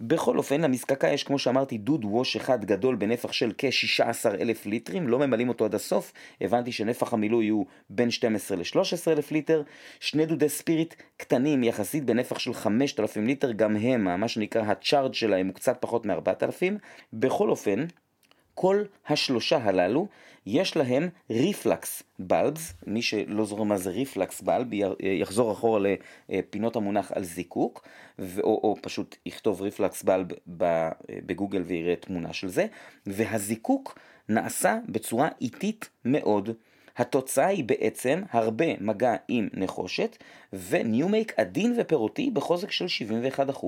בכל 0.00 0.38
אופן, 0.38 0.60
למזקקה 0.60 1.08
יש, 1.08 1.24
כמו 1.24 1.38
שאמרתי, 1.38 1.78
דוד 1.78 2.04
ווש 2.04 2.36
אחד 2.36 2.64
גדול 2.64 2.94
בנפח 2.96 3.32
של 3.32 3.52
כ-16 3.58 4.40
אלף 4.40 4.66
ליטרים, 4.66 5.08
לא 5.08 5.18
ממלאים 5.18 5.48
אותו 5.48 5.64
עד 5.64 5.74
הסוף, 5.74 6.12
הבנתי 6.40 6.72
שנפח 6.72 7.12
המילוי 7.12 7.48
הוא 7.48 7.66
בין 7.90 8.10
12 8.10 8.56
ל-13 8.56 9.10
אלף 9.10 9.30
ליטר, 9.30 9.62
שני 10.00 10.26
דודי 10.26 10.48
spirit 10.48 10.94
קטנים 11.16 11.64
יחסית 11.64 12.04
בנפח 12.04 12.38
של 12.38 12.54
5,000 12.54 13.26
ליטר, 13.26 13.52
גם 13.52 13.76
הם, 13.76 14.20
מה 14.20 14.28
שנקרא 14.28 14.62
ה 14.62 14.69
charge 14.69 15.14
שלהם 15.14 15.46
הוא 15.46 15.54
קצת 15.54 15.76
פחות 15.80 16.06
מ-4,000, 16.06 16.74
בכל 17.12 17.50
אופן, 17.50 17.86
כל 18.60 18.82
השלושה 19.06 19.56
הללו 19.56 20.06
יש 20.46 20.76
להם 20.76 21.08
reflux 21.30 22.02
bulbs, 22.18 22.74
מי 22.86 23.02
שלא 23.02 23.44
זוכר 23.44 23.62
מה 23.62 23.76
זה 23.76 23.90
reflux 23.90 24.40
bulb 24.40 24.66
יחזור 25.00 25.52
אחורה 25.52 25.80
לפינות 26.28 26.76
המונח 26.76 27.12
על 27.12 27.24
זיקוק, 27.24 27.86
או, 28.20 28.42
או 28.42 28.76
פשוט 28.82 29.16
יכתוב 29.26 29.62
reflux 29.62 30.02
bulb 30.02 30.26
בגוגל 31.26 31.62
ויראה 31.62 31.96
תמונה 31.96 32.32
של 32.32 32.48
זה, 32.48 32.66
והזיקוק 33.06 33.98
נעשה 34.28 34.78
בצורה 34.88 35.28
איטית 35.40 35.88
מאוד. 36.04 36.50
התוצאה 36.96 37.46
היא 37.46 37.64
בעצם 37.64 38.22
הרבה 38.30 38.66
מגע 38.80 39.16
עם 39.28 39.48
נחושת 39.54 40.16
ו 40.52 40.62
new 40.62 40.92
make 40.92 41.32
עדין 41.36 41.74
ופירותי 41.78 42.30
בחוזק 42.30 42.70
של 42.70 42.86
71%. 43.52 43.66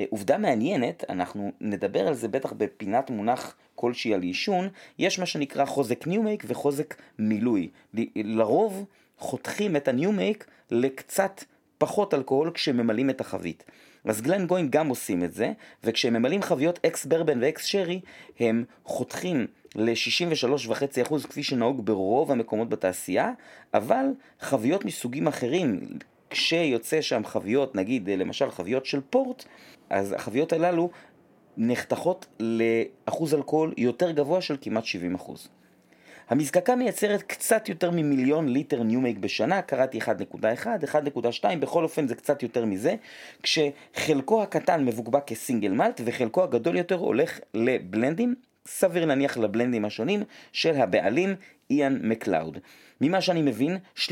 אה, 0.00 0.04
עובדה 0.10 0.38
מעניינת, 0.38 1.04
אנחנו 1.08 1.52
נדבר 1.60 2.08
על 2.08 2.14
זה 2.14 2.28
בטח 2.28 2.52
בפינת 2.52 3.10
מונח 3.10 3.56
כלשהי 3.74 4.14
על 4.14 4.22
יישון, 4.22 4.68
יש 4.98 5.18
מה 5.18 5.26
שנקרא 5.26 5.64
חוזק 5.64 6.06
new 6.06 6.22
make 6.22 6.44
וחוזק 6.46 6.94
מילוי. 7.18 7.68
לרוב 8.16 8.84
חותכים 9.18 9.76
את 9.76 9.88
ה 9.88 9.95
new 9.95 10.17
make 10.17 10.46
לקצת 10.70 11.44
פחות 11.78 12.14
אלכוהול 12.14 12.50
כשממלאים 12.54 13.10
את 13.10 13.20
החבית. 13.20 13.64
אז 14.04 14.20
גלן 14.20 14.46
גוין 14.46 14.68
גם 14.70 14.88
עושים 14.88 15.24
את 15.24 15.32
זה, 15.32 15.52
וכשהם 15.84 16.12
ממלאים 16.12 16.42
חביות 16.42 16.78
ex 16.86 17.06
bourbon 17.06 17.42
ו 17.42 17.49
ex 17.49 17.64
sherry, 17.64 18.00
הם 18.40 18.64
חותכים 18.84 19.46
ל-63.5% 19.76 21.28
כפי 21.28 21.42
שנהוג 21.42 21.86
ברוב 21.86 22.32
המקומות 22.32 22.68
בתעשייה, 22.68 23.32
אבל 23.74 24.04
חביות 24.40 24.84
מסוגים 24.84 25.26
אחרים, 25.26 25.80
כשיוצא 26.30 27.00
שם 27.00 27.24
חביות, 27.24 27.74
נגיד 27.74 28.10
למשל 28.10 28.50
חביות 28.50 28.86
של 28.86 29.00
פורט, 29.10 29.44
אז 29.90 30.12
החביות 30.12 30.52
הללו 30.52 30.90
נחתכות 31.56 32.26
לאחוז 32.40 33.34
אלכוהול 33.34 33.74
יותר 33.76 34.10
גבוה 34.10 34.40
של 34.40 34.56
כמעט 34.60 34.84
70%. 35.16 35.32
המזקקה 36.30 36.76
מייצרת 36.76 37.22
קצת 37.22 37.68
יותר 37.68 37.90
ממיליון 37.90 38.48
ליטר 38.48 38.82
new 38.82 38.97
make 38.97 39.18
בשנה, 39.18 39.62
קראתי 39.62 39.98
1.1, 39.98 40.04
1.2, 41.42 41.56
בכל 41.60 41.84
אופן 41.84 42.08
זה 42.08 42.14
קצת 42.14 42.42
יותר 42.42 42.64
מזה, 42.64 42.94
כשחלקו 43.42 44.42
הקטן 44.42 44.84
מבוקבק 44.84 45.26
כסינגל 45.26 45.72
מלט 45.72 46.00
וחלקו 46.04 46.42
הגדול 46.42 46.76
יותר 46.76 46.94
הולך 46.94 47.40
לבלנדים, 47.54 48.34
סביר 48.70 49.04
להניח 49.04 49.38
לבלנדים 49.38 49.84
השונים 49.84 50.22
של 50.52 50.76
הבעלים 50.76 51.34
איאן 51.70 51.98
מקלאוד. 52.02 52.58
ממה 53.00 53.20
שאני 53.20 53.42
מבין, 53.42 53.78
30% 53.96 54.08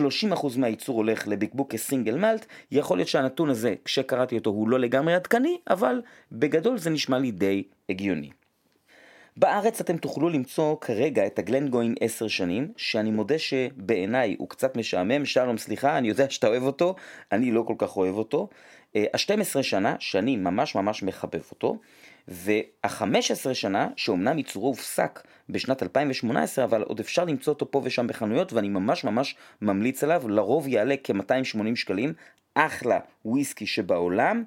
מהייצור 0.58 0.96
הולך 0.96 1.28
לבקבוק 1.28 1.72
כסינגל 1.72 2.16
מלט, 2.18 2.46
יכול 2.70 2.98
להיות 2.98 3.08
שהנתון 3.08 3.50
הזה, 3.50 3.74
כשקראתי 3.84 4.38
אותו, 4.38 4.50
הוא 4.50 4.68
לא 4.68 4.78
לגמרי 4.78 5.14
עדכני, 5.14 5.58
אבל 5.70 6.02
בגדול 6.32 6.78
זה 6.78 6.90
נשמע 6.90 7.18
לי 7.18 7.30
די 7.30 7.62
הגיוני. 7.88 8.30
בארץ 9.36 9.80
אתם 9.80 9.96
תוכלו 9.96 10.28
למצוא 10.28 10.76
כרגע 10.80 11.26
את 11.26 11.38
הגלנגוין 11.38 11.94
10 12.00 12.28
שנים, 12.28 12.72
שאני 12.76 13.10
מודה 13.10 13.38
שבעיניי 13.38 14.36
הוא 14.38 14.48
קצת 14.48 14.76
משעמם, 14.76 15.24
שלום 15.24 15.58
סליחה, 15.58 15.98
אני 15.98 16.08
יודע 16.08 16.30
שאתה 16.30 16.46
אוהב 16.46 16.62
אותו, 16.62 16.94
אני 17.32 17.52
לא 17.52 17.62
כל 17.62 17.74
כך 17.78 17.96
אוהב 17.96 18.14
אותו. 18.14 18.48
ה-12 18.96 19.62
שנה, 19.62 19.96
שאני 19.98 20.36
ממש 20.36 20.74
ממש 20.74 21.02
מחבב 21.02 21.42
אותו, 21.50 21.78
וה-15 22.28 23.54
שנה, 23.54 23.88
שאומנם 23.96 24.38
ייצורו 24.38 24.68
הופסק 24.68 25.22
בשנת 25.48 25.82
2018, 25.82 26.64
אבל 26.64 26.82
עוד 26.82 27.00
אפשר 27.00 27.24
למצוא 27.24 27.52
אותו 27.52 27.70
פה 27.70 27.80
ושם 27.84 28.06
בחנויות, 28.06 28.52
ואני 28.52 28.68
ממש 28.68 29.04
ממש 29.04 29.36
ממליץ 29.62 30.04
עליו, 30.04 30.28
לרוב 30.28 30.68
יעלה 30.68 30.94
כ-280 31.04 31.76
שקלים, 31.76 32.12
אחלה 32.54 32.98
וויסקי 33.24 33.66
שבעולם, 33.66 34.44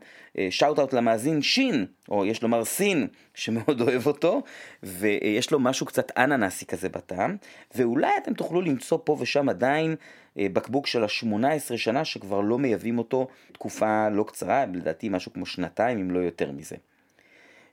שאוט 0.49 0.79
אאוט 0.79 0.93
למאזין 0.93 1.41
שין, 1.41 1.85
או 2.09 2.25
יש 2.25 2.43
לומר 2.43 2.65
סין, 2.65 3.07
שמאוד 3.33 3.81
אוהב 3.87 4.07
אותו, 4.07 4.41
ויש 4.83 5.51
לו 5.51 5.59
משהו 5.59 5.85
קצת 5.85 6.11
אננסי 6.17 6.65
כזה 6.65 6.89
בטעם, 6.89 7.37
ואולי 7.75 8.11
אתם 8.23 8.33
תוכלו 8.33 8.61
למצוא 8.61 8.97
פה 9.03 9.17
ושם 9.19 9.49
עדיין 9.49 9.95
אה, 10.37 10.47
בקבוק 10.53 10.87
של 10.87 11.03
ה-18 11.03 11.77
שנה 11.77 12.05
שכבר 12.05 12.41
לא 12.41 12.59
מייבאים 12.59 12.97
אותו 12.97 13.27
תקופה 13.51 14.09
לא 14.09 14.23
קצרה, 14.23 14.65
לדעתי 14.65 15.09
משהו 15.09 15.33
כמו 15.33 15.45
שנתיים 15.45 15.99
אם 15.99 16.11
לא 16.11 16.19
יותר 16.19 16.51
מזה. 16.51 16.75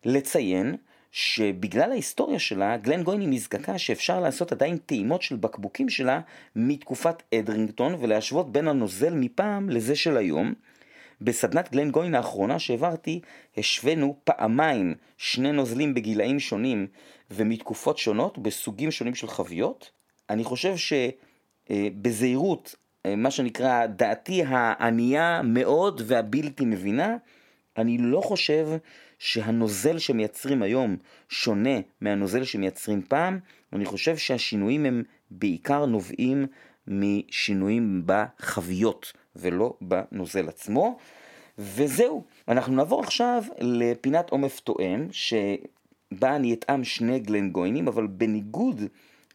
לציין 0.08 0.76
שבגלל 1.12 1.90
ההיסטוריה 1.90 2.38
שלה, 2.38 2.76
גלן 2.76 3.02
גויני 3.02 3.26
מזקקה 3.26 3.78
שאפשר 3.78 4.20
לעשות 4.20 4.52
עדיין 4.52 4.76
טעימות 4.76 5.22
של 5.22 5.36
בקבוקים 5.36 5.88
שלה 5.88 6.20
מתקופת 6.56 7.22
אדרינגטון 7.34 7.94
ולהשוות 8.00 8.52
בין 8.52 8.68
הנוזל 8.68 9.14
מפעם 9.14 9.70
לזה 9.70 9.96
של 9.96 10.16
היום. 10.16 10.54
בסדנת 11.20 11.72
גלן 11.72 11.90
גויין 11.90 12.14
האחרונה 12.14 12.58
שהעברתי, 12.58 13.20
השווינו 13.56 14.16
פעמיים 14.24 14.94
שני 15.16 15.52
נוזלים 15.52 15.94
בגילאים 15.94 16.40
שונים 16.40 16.86
ומתקופות 17.30 17.98
שונות 17.98 18.38
בסוגים 18.38 18.90
שונים 18.90 19.14
של 19.14 19.26
חביות. 19.26 19.90
אני 20.30 20.44
חושב 20.44 20.74
שבזהירות, 21.70 22.74
אה, 23.06 23.16
מה 23.16 23.30
שנקרא 23.30 23.86
דעתי 23.86 24.42
הענייה 24.46 25.42
מאוד 25.44 26.02
והבלתי 26.04 26.64
מבינה, 26.64 27.16
אני 27.76 27.98
לא 27.98 28.20
חושב 28.20 28.68
שהנוזל 29.18 29.98
שמייצרים 29.98 30.62
היום 30.62 30.96
שונה 31.28 31.80
מהנוזל 32.00 32.44
שמייצרים 32.44 33.02
פעם, 33.02 33.38
אני 33.72 33.84
חושב 33.84 34.16
שהשינויים 34.16 34.86
הם 34.86 35.02
בעיקר 35.30 35.86
נובעים 35.86 36.46
משינויים 36.86 38.02
בחביות 38.06 39.12
ולא 39.36 39.74
בנוזל 39.80 40.48
עצמו. 40.48 40.98
וזהו, 41.58 42.24
אנחנו 42.48 42.74
נעבור 42.74 43.00
עכשיו 43.00 43.42
לפינת 43.60 44.30
עומף 44.30 44.60
תואם, 44.60 45.06
שבה 45.10 46.36
אני 46.36 46.54
אטעם 46.54 46.84
שני 46.84 47.18
גלנגוינים, 47.18 47.88
אבל 47.88 48.06
בניגוד 48.06 48.80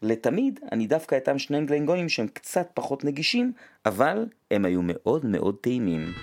לתמיד, 0.02 0.60
אני 0.72 0.88
דווקא 0.88 1.18
אטעם 1.18 1.40
שני 1.40 1.66
גלנגוינים 1.66 2.10
שהם 2.10 2.28
קצת 2.28 2.68
פחות 2.74 3.06
נגישים, 3.06 3.52
אבל 3.86 4.26
הם 4.52 4.66
היו 4.66 4.82
מאוד 4.84 5.26
מאוד 5.26 5.56
טעימים. 5.62 6.14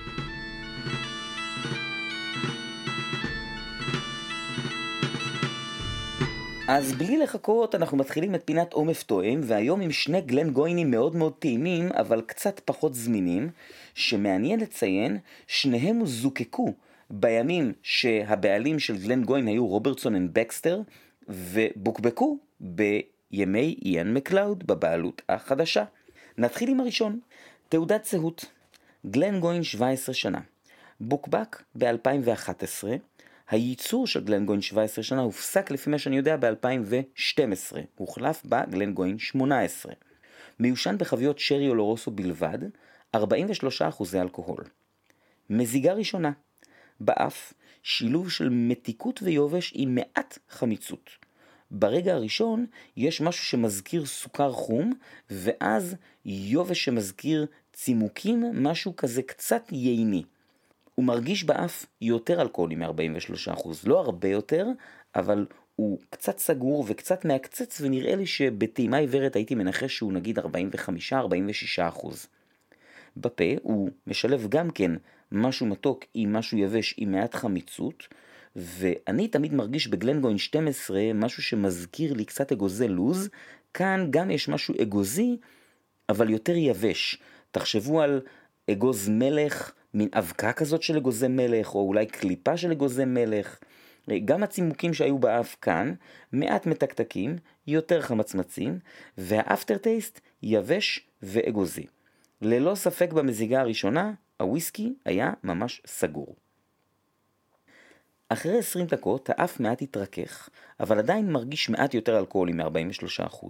אז 6.73 6.93
בלי 6.93 7.19
לחכות 7.19 7.75
אנחנו 7.75 7.97
מתחילים 7.97 8.35
את 8.35 8.43
פינת 8.45 8.73
עומף 8.73 9.03
טועם 9.03 9.41
והיום 9.43 9.81
עם 9.81 9.93
שני 9.93 10.21
גלן 10.21 10.51
גוינים 10.51 10.91
מאוד 10.91 11.17
מאוד 11.17 11.33
טעימים 11.39 11.89
אבל 11.93 12.21
קצת 12.27 12.61
פחות 12.65 12.95
זמינים 12.95 13.51
שמעניין 13.95 14.61
לציין 14.61 15.19
שניהם 15.47 16.07
זוקקו 16.07 16.75
בימים 17.11 17.73
שהבעלים 17.83 18.79
של 18.79 18.97
גלן 18.97 19.25
גוין 19.25 19.47
היו 19.47 19.67
רוברטסון 19.67 20.15
אנד 20.15 20.31
בקסטר 20.33 20.81
ובוקבקו 21.29 22.39
בימי 22.61 23.77
איאן 23.85 24.15
מקלאוד 24.15 24.67
בבעלות 24.67 25.23
החדשה. 25.29 25.85
נתחיל 26.39 26.71
עם 26.71 26.81
הראשון, 26.81 27.21
תעודת 27.69 28.05
זהות, 28.05 28.45
גלן 29.07 29.41
גוין 29.41 29.63
17 29.63 30.15
שנה, 30.15 30.41
בוקבק 31.01 31.63
ב-2011 31.79 32.85
הייצור 33.51 34.07
של 34.07 34.25
גלנגוין 34.25 34.61
17 34.61 35.05
שנה 35.05 35.21
הופסק 35.21 35.71
לפי 35.71 35.91
מה 35.91 35.99
שאני 35.99 36.17
יודע 36.17 36.37
ב-2012, 36.37 37.77
הוחלף 37.97 38.43
בגלנגוין 38.45 39.19
18. 39.19 39.93
מיושן 40.61 40.99
בחביות 40.99 41.39
שרי 41.39 41.69
אולורוסו 41.69 42.11
בלבד, 42.11 42.59
43% 43.17 43.19
אלכוהול. 44.15 44.65
מזיגה 45.51 45.93
ראשונה, 45.93 46.33
באף, 47.01 47.53
שילוב 47.83 48.31
של 48.31 48.49
מתיקות 48.49 49.21
ויובש 49.23 49.73
עם 49.75 49.95
מעט 49.95 50.39
חמיצות. 50.51 51.11
ברגע 51.71 52.15
הראשון 52.15 52.67
יש 52.97 53.21
משהו 53.21 53.45
שמזכיר 53.45 54.07
סוכר 54.07 54.53
חום, 54.53 54.93
ואז 55.31 55.97
יובש 56.25 56.85
שמזכיר 56.85 57.47
צימוקים, 57.73 58.45
משהו 58.55 58.97
כזה 58.97 59.23
קצת 59.23 59.63
ייני. 59.73 60.23
הוא 61.01 61.07
מרגיש 61.07 61.45
באף 61.45 61.87
יותר 62.01 62.43
אלכוהולי 62.43 62.75
מ-43%, 62.75 63.69
לא 63.87 64.01
הרבה 64.01 64.29
יותר, 64.29 64.67
אבל 65.17 65.47
הוא 65.77 65.99
קצת 66.11 66.39
סגור 66.39 66.85
וקצת 66.89 67.25
מעקצץ, 67.25 67.81
ונראה 67.81 68.17
לי 68.17 68.27
שבטעימה 68.27 68.97
עיוורת 68.97 69.37
הייתי 69.37 69.55
מנחש 69.55 69.97
שהוא 69.97 70.13
נגיד 70.13 70.39
45-46%. 70.39 70.43
בפה 73.17 73.45
הוא 73.63 73.91
משלב 74.07 74.47
גם 74.49 74.71
כן 74.71 74.93
משהו 75.33 75.67
מתוק 75.67 76.05
עם 76.15 76.33
משהו 76.33 76.59
יבש 76.59 76.95
עם 76.99 77.13
מעט 77.13 77.35
חמיצות, 77.35 78.09
ואני 78.57 79.29
תמיד 79.29 79.55
מרגיש 79.55 79.89
בגלנגוין 79.89 80.39
12 80.39 81.01
משהו 81.15 81.43
שמזכיר 81.43 82.13
לי 82.13 82.25
קצת 82.25 82.53
אגוזי 82.53 82.89
לוז, 82.89 83.29
כאן 83.75 84.07
גם 84.11 84.31
יש 84.31 84.49
משהו 84.49 84.75
אגוזי, 84.83 85.37
אבל 86.09 86.31
יותר 86.31 86.57
יבש. 86.57 87.19
תחשבו 87.51 88.01
על 88.01 88.21
אגוז 88.71 89.09
מלך, 89.09 89.73
מין 89.95 90.09
אבקה 90.13 90.53
כזאת 90.53 90.83
של 90.83 90.97
אגוזי 90.97 91.29
מלך, 91.29 91.75
או 91.75 91.81
אולי 91.81 92.07
קליפה 92.07 92.57
של 92.57 92.73
אגוזי 92.73 93.05
מלך. 93.05 93.59
גם 94.25 94.43
הצימוקים 94.43 94.95
שהיו 94.95 95.19
באף 95.19 95.57
כאן, 95.61 95.95
מעט 96.33 96.67
מתקתקים, 96.67 97.37
יותר 97.67 98.01
חמצמצים, 98.01 98.79
והאפטר 99.19 99.79
טייסט 99.79 100.21
יבש 100.43 101.09
ואגוזי. 101.23 101.87
ללא 102.43 102.75
ספק 102.75 103.13
במזיגה 103.13 103.61
הראשונה, 103.61 104.13
הוויסקי 104.41 104.95
היה 105.05 105.33
ממש 105.45 105.83
סגור. 105.87 106.37
אחרי 108.29 108.59
20 108.59 108.87
דקות 108.87 109.31
האף 109.33 109.61
מעט 109.61 109.83
התרכך, 109.83 110.49
אבל 110.81 110.99
עדיין 110.99 111.33
מרגיש 111.33 111.69
מעט 111.69 111.95
יותר 111.95 112.19
אלכוהולי 112.19 112.53
מ-43%. 112.53 113.47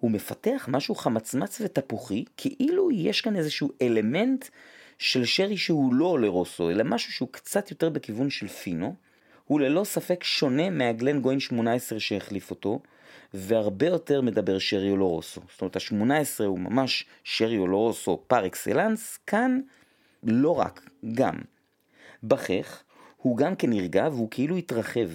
הוא 0.00 0.10
מפתח 0.10 0.68
משהו 0.68 0.94
חמצמץ 0.94 1.60
ותפוחי, 1.60 2.24
כאילו 2.36 2.90
יש 2.90 3.20
כאן 3.20 3.36
איזשהו 3.36 3.70
אלמנט 3.82 4.44
של 5.00 5.24
שרי 5.24 5.56
שהוא 5.56 5.94
לא 5.94 6.20
לרוסו, 6.20 6.70
אלא 6.70 6.84
משהו 6.84 7.12
שהוא 7.12 7.28
קצת 7.32 7.70
יותר 7.70 7.88
בכיוון 7.88 8.30
של 8.30 8.48
פינו, 8.48 8.94
הוא 9.44 9.60
ללא 9.60 9.84
ספק 9.84 10.24
שונה 10.24 10.70
מהגלן 10.70 11.20
גוין 11.20 11.40
18 11.40 12.00
שהחליף 12.00 12.50
אותו, 12.50 12.80
והרבה 13.34 13.86
יותר 13.86 14.20
מדבר 14.20 14.58
שרי 14.58 14.90
אולורוסו. 14.90 15.40
זאת 15.52 15.60
אומרת, 15.60 15.76
ה-18 15.76 16.44
הוא 16.44 16.58
ממש 16.58 17.04
שרי 17.24 17.58
אולורוסו 17.58 18.22
פר 18.26 18.46
אקסלנס, 18.46 19.18
כאן 19.26 19.60
לא 20.22 20.58
רק, 20.58 20.90
גם. 21.14 21.34
בכך, 22.22 22.82
הוא 23.16 23.36
גם 23.36 23.56
כן 23.56 23.70
נרגע 23.70 24.08
והוא 24.12 24.28
כאילו 24.30 24.56
התרחב. 24.56 25.08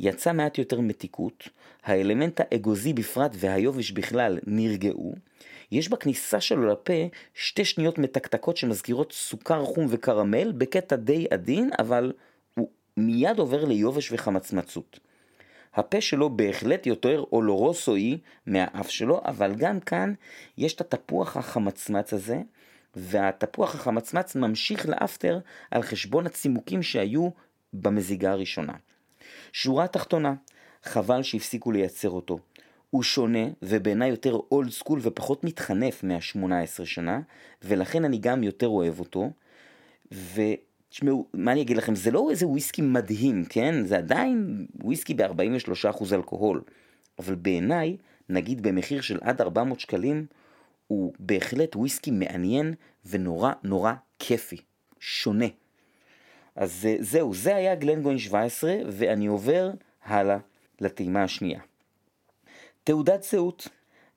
יצא 0.00 0.32
מעט 0.32 0.58
יותר 0.58 0.80
מתיקות, 0.80 1.48
האלמנט 1.84 2.40
האגוזי 2.40 2.92
בפרט 2.92 3.30
והיובש 3.34 3.90
בכלל 3.90 4.38
נרגעו, 4.46 5.14
יש 5.72 5.88
בכניסה 5.88 6.40
שלו 6.40 6.66
לפה 6.66 6.92
שתי 7.34 7.64
שניות 7.64 7.98
מתקתקות 7.98 8.56
שמזכירות 8.56 9.12
סוכר 9.12 9.64
חום 9.64 9.86
וקרמל 9.88 10.52
בקטע 10.52 10.96
די 10.96 11.26
עדין, 11.30 11.70
אבל 11.78 12.12
הוא 12.54 12.68
מיד 12.96 13.38
עובר 13.38 13.64
ליובש 13.64 14.12
וחמצמצות. 14.12 15.00
הפה 15.74 16.00
שלו 16.00 16.30
בהחלט 16.30 16.86
יותר 16.86 17.24
אולורוסואי 17.32 18.18
מהאף 18.46 18.90
שלו, 18.90 19.20
אבל 19.24 19.54
גם 19.54 19.80
כאן 19.80 20.12
יש 20.58 20.74
את 20.74 20.80
התפוח 20.80 21.36
החמצמץ 21.36 22.12
הזה, 22.12 22.38
והתפוח 22.96 23.74
החמצמץ 23.74 24.36
ממשיך 24.36 24.88
לאפטר 24.88 25.38
על 25.70 25.82
חשבון 25.82 26.26
הצימוקים 26.26 26.82
שהיו 26.82 27.28
במזיגה 27.72 28.30
הראשונה. 28.32 28.72
שורה 29.52 29.86
תחתונה, 29.86 30.34
חבל 30.82 31.22
שהפסיקו 31.22 31.72
לייצר 31.72 32.10
אותו. 32.10 32.38
הוא 32.90 33.02
שונה 33.02 33.48
ובעיניי 33.62 34.10
יותר 34.10 34.38
אולד 34.52 34.70
סקול 34.70 34.98
ופחות 35.02 35.44
מתחנף 35.44 36.04
מה-18 36.04 36.84
שנה, 36.84 37.20
ולכן 37.62 38.04
אני 38.04 38.18
גם 38.18 38.42
יותר 38.42 38.68
אוהב 38.68 39.00
אותו. 39.00 39.30
ותשמעו, 40.12 41.26
מה 41.34 41.52
אני 41.52 41.62
אגיד 41.62 41.76
לכם, 41.76 41.94
זה 41.94 42.10
לא 42.10 42.30
איזה 42.30 42.46
וויסקי 42.46 42.82
מדהים, 42.82 43.44
כן? 43.44 43.84
זה 43.86 43.98
עדיין 43.98 44.66
וויסקי 44.84 45.14
ב-43% 45.14 46.14
אלכוהול. 46.14 46.62
אבל 47.18 47.34
בעיניי, 47.34 47.96
נגיד 48.28 48.62
במחיר 48.62 49.00
של 49.00 49.18
עד 49.22 49.40
400 49.40 49.80
שקלים, 49.80 50.26
הוא 50.86 51.12
בהחלט 51.18 51.76
וויסקי 51.76 52.10
מעניין 52.10 52.74
ונורא 53.06 53.52
נורא 53.62 53.92
כיפי, 54.18 54.56
שונה. 55.00 55.46
אז 56.58 56.88
זהו, 57.00 57.34
זה 57.34 57.56
היה 57.56 57.74
גלנגוין 57.74 58.18
17, 58.18 58.76
ואני 58.86 59.26
עובר 59.26 59.70
הלאה 60.04 60.38
לטעימה 60.80 61.22
השנייה. 61.22 61.60
תעודת 62.84 63.22
זהות 63.22 63.68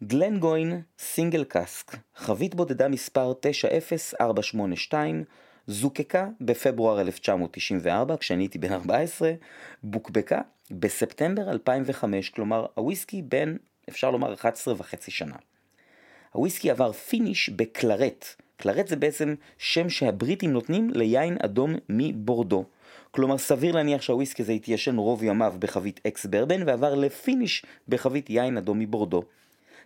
גלן 0.04 0.40
גוין 0.40 0.82
סינגל 1.00 1.44
קאסק, 1.44 1.96
חבית 2.16 2.56
בודדה 2.56 2.88
מספר 2.88 3.34
90482, 3.34 5.24
זוקקה 5.68 6.28
בפברואר 6.42 7.02
1994, 7.02 8.18
כשאני 8.18 8.44
הייתי 8.44 8.58
בן 8.58 8.74
14, 8.74 9.34
בוקבקה 9.84 10.42
בספטמבר 10.72 11.52
2005, 11.52 12.30
כלומר 12.30 12.66
הוויסקי 12.74 13.22
בן, 13.22 13.56
אפשר 13.90 14.12
לומר, 14.12 14.34
11 14.34 14.74
וחצי 14.78 15.12
שנה. 15.12 15.36
הוויסקי 16.32 16.72
עבר 16.72 16.92
finish 16.92 17.50
ב 17.50 17.59
claret. 17.59 18.26
claret 18.58 18.88
זה 18.88 18.96
בעצם 18.96 19.36
שם 19.58 19.90
שהבריטים 19.90 20.54
נותנים 20.54 20.90
ליין 20.90 21.38
אדום 21.42 21.76
מבורדו. 21.90 22.66
כלומר 23.12 23.38
סביר 23.38 23.76
להניח 23.76 24.02
שהוויסקי 24.02 24.42
הזה 24.42 24.52
התיישן 24.52 24.98
רוב 24.98 25.24
ימיו 25.24 25.56
בחבית 25.60 26.00
ex 26.08 26.26
bourbon 26.26 26.68
ועבר 26.68 26.96
ל 26.96 27.06
finish 27.06 27.66
בחבית 27.88 28.30
יין 28.30 28.58
אדום 28.58 28.80
מבורדו. 28.80 29.24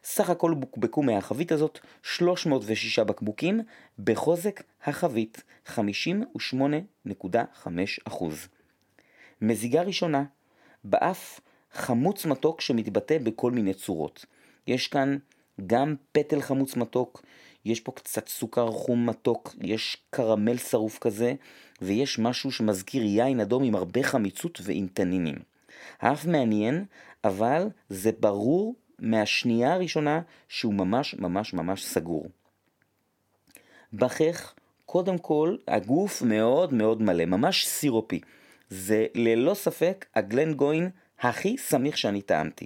סך 0.04 0.30
הכל 0.30 0.54
בוקבקו 0.54 1.04
מהחבית 1.04 1.52
הזאת 1.52 1.80
306 2.04 3.00
בקבוקים, 3.00 3.62
בחוזק 4.00 4.64
החבית 4.84 5.44
58.5%. 5.68 8.26
מזיגה 9.42 9.82
ראשונה, 9.82 10.24
באף 10.84 11.40
חמוץ 11.74 12.26
מתוק 12.26 12.62
שמתבטא 12.62 13.18
בכל 13.18 13.52
מיני 13.52 13.74
צורות. 13.74 14.26
יש 14.68 14.88
כאן 14.88 15.18
גם 15.68 15.96
פטל 16.12 16.42
חמוץ 16.42 16.76
מתוק, 16.76 17.22
יש 17.66 17.80
פה 17.80 17.92
קצת 17.92 18.28
סוכר 18.28 18.72
חום 18.72 19.10
מתוק, 19.10 19.56
יש 19.62 19.98
קרמל 20.10 20.58
שרוף 20.58 21.00
כזה, 21.00 21.34
ויש 21.82 22.20
משהו 22.20 22.52
שמזכיר 22.52 23.04
יין 23.04 23.40
אדום 23.40 23.64
עם 23.64 23.76
הרבה 23.76 24.04
חמיצות 24.04 24.60
ועם 24.64 24.88
תנינים. 24.94 25.36
האף 26.00 26.26
מעניין, 26.26 26.86
אבל 27.24 27.68
זה 27.90 28.12
ברור 28.20 28.76
מהשנייה 29.00 29.74
הראשונה 29.74 30.22
שהוא 30.50 30.74
ממש 30.74 31.16
ממש 31.20 31.54
ממש 31.54 31.86
סגור. 31.86 32.26
בכך, 33.94 34.54
קודם 34.86 35.18
כל, 35.18 35.56
הגוף 35.68 36.22
מאוד 36.22 36.74
מאוד 36.74 37.02
מלא, 37.02 37.26
ממש 37.26 37.68
סירופי. 37.68 38.20
זה 38.70 39.06
ללא 39.16 39.54
ספק 39.54 40.06
הגלן 40.16 40.54
גוין 40.54 40.90
הכי 41.20 41.58
סמיך 41.58 41.98
שאני 41.98 42.22
טעמתי. 42.22 42.66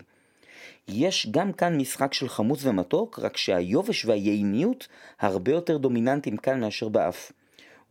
יש 0.87 1.27
גם 1.31 1.53
כאן 1.53 1.77
משחק 1.77 2.13
של 2.13 2.29
חמוץ 2.29 2.65
ומתוק, 2.65 3.19
רק 3.19 3.37
שהיובש 3.37 4.05
והיעיניות 4.05 4.87
הרבה 5.19 5.51
יותר 5.51 5.77
דומיננטיים 5.77 6.37
כאן 6.37 6.59
מאשר 6.59 6.89
באף. 6.89 7.31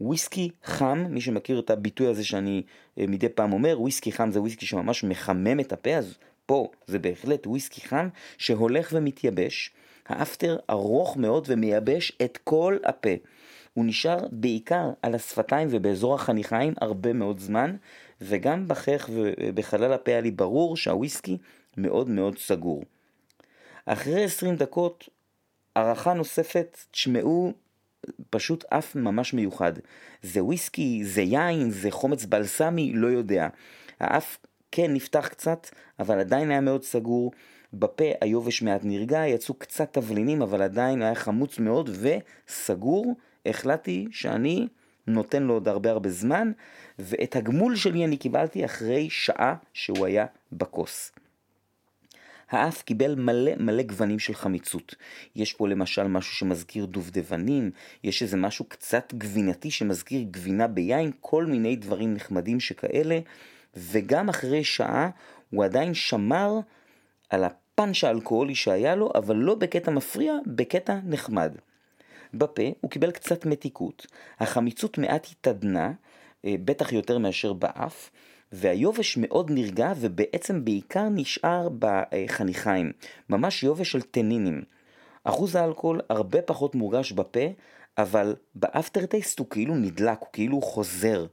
וויסקי 0.01 0.51
חם, 0.65 1.07
מי 1.11 1.21
שמכיר 1.21 1.59
את 1.59 1.71
הביטוי 1.71 2.07
הזה 2.07 2.25
שאני 2.25 2.63
אה, 2.99 3.05
מדי 3.09 3.29
פעם 3.29 3.53
אומר, 3.53 3.81
וויסקי 3.81 4.13
חם 4.13 4.31
זה 4.31 4.41
וויסקי 4.41 4.67
שממש 4.67 5.05
מחמם 5.05 5.61
את 5.61 5.73
הפה, 5.73 5.95
אז 5.95 6.19
פה 6.47 6.71
זה 6.87 6.99
בהחלט 6.99 7.47
וויסקי 7.47 7.81
חם 7.81 8.09
שהולך 8.39 8.89
ומתייבש. 8.93 9.71
האפטר 10.09 10.57
ארוך 10.71 11.17
מאוד 11.17 11.45
ומייבש 11.49 12.13
את 12.23 12.39
כל 12.45 12.77
הפה. 12.85 13.11
הוא 13.75 13.85
נשאר 13.85 14.19
בעיקר 14.33 14.91
על 15.03 15.15
השפתיים 15.15 15.69
ובאזור 15.71 16.15
החניכיים 16.15 16.75
הרבה 16.81 17.13
מאוד 17.13 17.39
זמן, 17.39 17.77
וגם 18.21 18.69
בחך 18.69 19.11
ובחלל 19.13 19.93
הפה 19.93 20.11
היה 20.11 20.21
לי 20.21 20.31
ברור 20.31 20.77
שהוויסקי 20.77 21.37
מאוד 21.79 22.09
מאוד 22.09 22.39
סגור. 22.39 22.85
אחרי 23.87 24.25
20 24.25 24.57
דקות, 24.57 25.09
הערכה 25.77 26.13
נוספת, 26.13 26.79
תשמעו, 26.91 27.53
פשוט 28.31 28.65
אף 28.65 28.97
ממש 28.97 29.35
מיוחד. 29.35 29.73
זה 30.23 30.45
וויסקי, 30.45 31.05
זה 31.05 31.23
יין, 31.23 31.71
זה 31.71 31.91
חומץ 31.91 32.25
בלסמי, 32.25 32.93
לא 32.95 33.07
יודע. 33.07 33.49
האף 34.01 34.39
כן 34.73 34.95
נפתח 34.95 35.29
קצת, 35.29 35.69
אבל 35.99 36.21
עדיין 36.21 36.51
היה 36.51 36.61
מאוד 36.61 36.85
סגור. 36.85 37.33
בפה 37.73 38.05
היובש 38.21 38.63
מעט 38.63 38.81
נרגע, 38.85 39.27
יצאו 39.27 39.55
קצת 39.55 39.93
תבלינים, 39.93 40.43
אבל 40.43 40.63
עדיין 40.63 41.03
היה 41.03 41.15
חמוץ 41.15 41.59
מאוד 41.59 41.91
וסגור. 41.91 43.15
החלטתי 43.47 44.07
שאני 44.11 44.69
נותן 45.07 45.43
לו 45.43 45.55
עוד 45.55 45.69
הרבה 45.69 45.91
הרבה 45.91 46.11
זמן, 46.11 46.53
ואת 46.99 47.37
הגמול 47.37 47.77
שלי 47.77 48.05
אני 48.05 48.17
קיבלתי 48.17 48.65
אחרי 48.65 49.11
שעה 49.11 49.55
שהוא 49.73 50.07
היה 50.07 50.27
בכוס. 50.53 51.13
האף 52.51 52.83
קיבל 52.83 53.15
מלא 53.15 53.53
מלא 53.59 53.83
גוונים 53.83 54.19
של 54.19 54.35
חמיצות. 54.35 54.95
יש 55.37 55.53
פה 55.53 55.69
למשל 55.69 56.03
משהו 56.03 56.37
שמזכיר 56.37 56.85
דובדבנים, 56.85 57.71
יש 58.05 58.23
איזה 58.23 58.37
משהו 58.37 58.65
קצת 58.65 59.15
גבינתי 59.15 59.71
שמזכיר 59.71 60.25
גבינה 60.31 60.67
ביין, 60.67 61.11
כל 61.21 61.47
מיני 61.47 61.77
דברים 61.77 62.15
נחמדים 62.15 62.61
שכאלה, 62.61 63.19
וגם 63.77 64.29
אחרי 64.29 64.65
שעה 64.65 65.11
הוא 65.51 65.65
עדיין 65.65 65.95
שמר 65.95 66.53
על 67.31 67.45
הפאנץ' 67.45 68.05
האלכוהולי 68.05 68.55
שהיה 68.55 68.95
לו, 68.95 69.13
אבל 69.15 69.37
לא 69.37 69.55
בקטע 69.55 69.91
מפריע, 69.91 70.35
בקטע 70.47 70.99
נחמד. 71.05 71.53
בפה 72.35 72.63
הוא 72.81 72.91
קיבל 72.91 73.11
קצת 73.11 73.47
מתיקות, 73.47 74.07
החמיצות 74.41 74.99
מעט 74.99 75.27
התעדנה, 75.31 75.93
אה, 76.45 76.55
בטח 76.65 76.93
יותר 76.93 77.19
מאשר 77.19 77.53
באף, 77.53 78.11
והיובש 78.53 79.17
מאוד 79.17 79.51
נרגע 79.51 79.93
ובעצם 79.97 80.65
בעיקר 80.65 81.09
נשאר 81.09 81.69
בחניכיים, 81.79 82.93
ממש 83.31 83.63
יובש 83.63 83.93
של 83.93 84.03
טנינים. 84.03 84.63
אחוז 85.25 85.57
האלכוהול 85.57 86.01
הרבה 86.09 86.43
פחות 86.43 86.75
מורגש 86.75 87.13
בפה, 87.13 87.47
אבל 87.99 88.35
באפטר 88.55 89.07
טייסט 89.07 89.39
הוא 89.39 89.47
כאילו 89.51 89.75
נדלק, 89.75 90.19
הוא 90.21 90.29
כאילו 90.33 90.61
חוזר. 90.61 91.27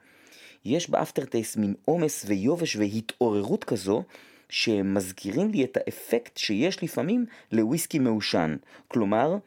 יש 0.65 0.89
באפטר 0.89 1.25
טייסט 1.25 1.58
מין 1.58 1.73
עומס 1.86 2.25
ויובש 2.28 2.75
והתעוררות 2.75 3.63
כזו, 3.63 4.04
שמזכירים 4.49 5.51
לי 5.51 5.63
את 5.63 5.78
האפקט 5.78 6.38
שיש 6.38 6.84
לפעמים 6.84 7.25
לוויסקי 7.51 7.99
מעושן. 7.99 8.56
כלומר, 8.88 9.38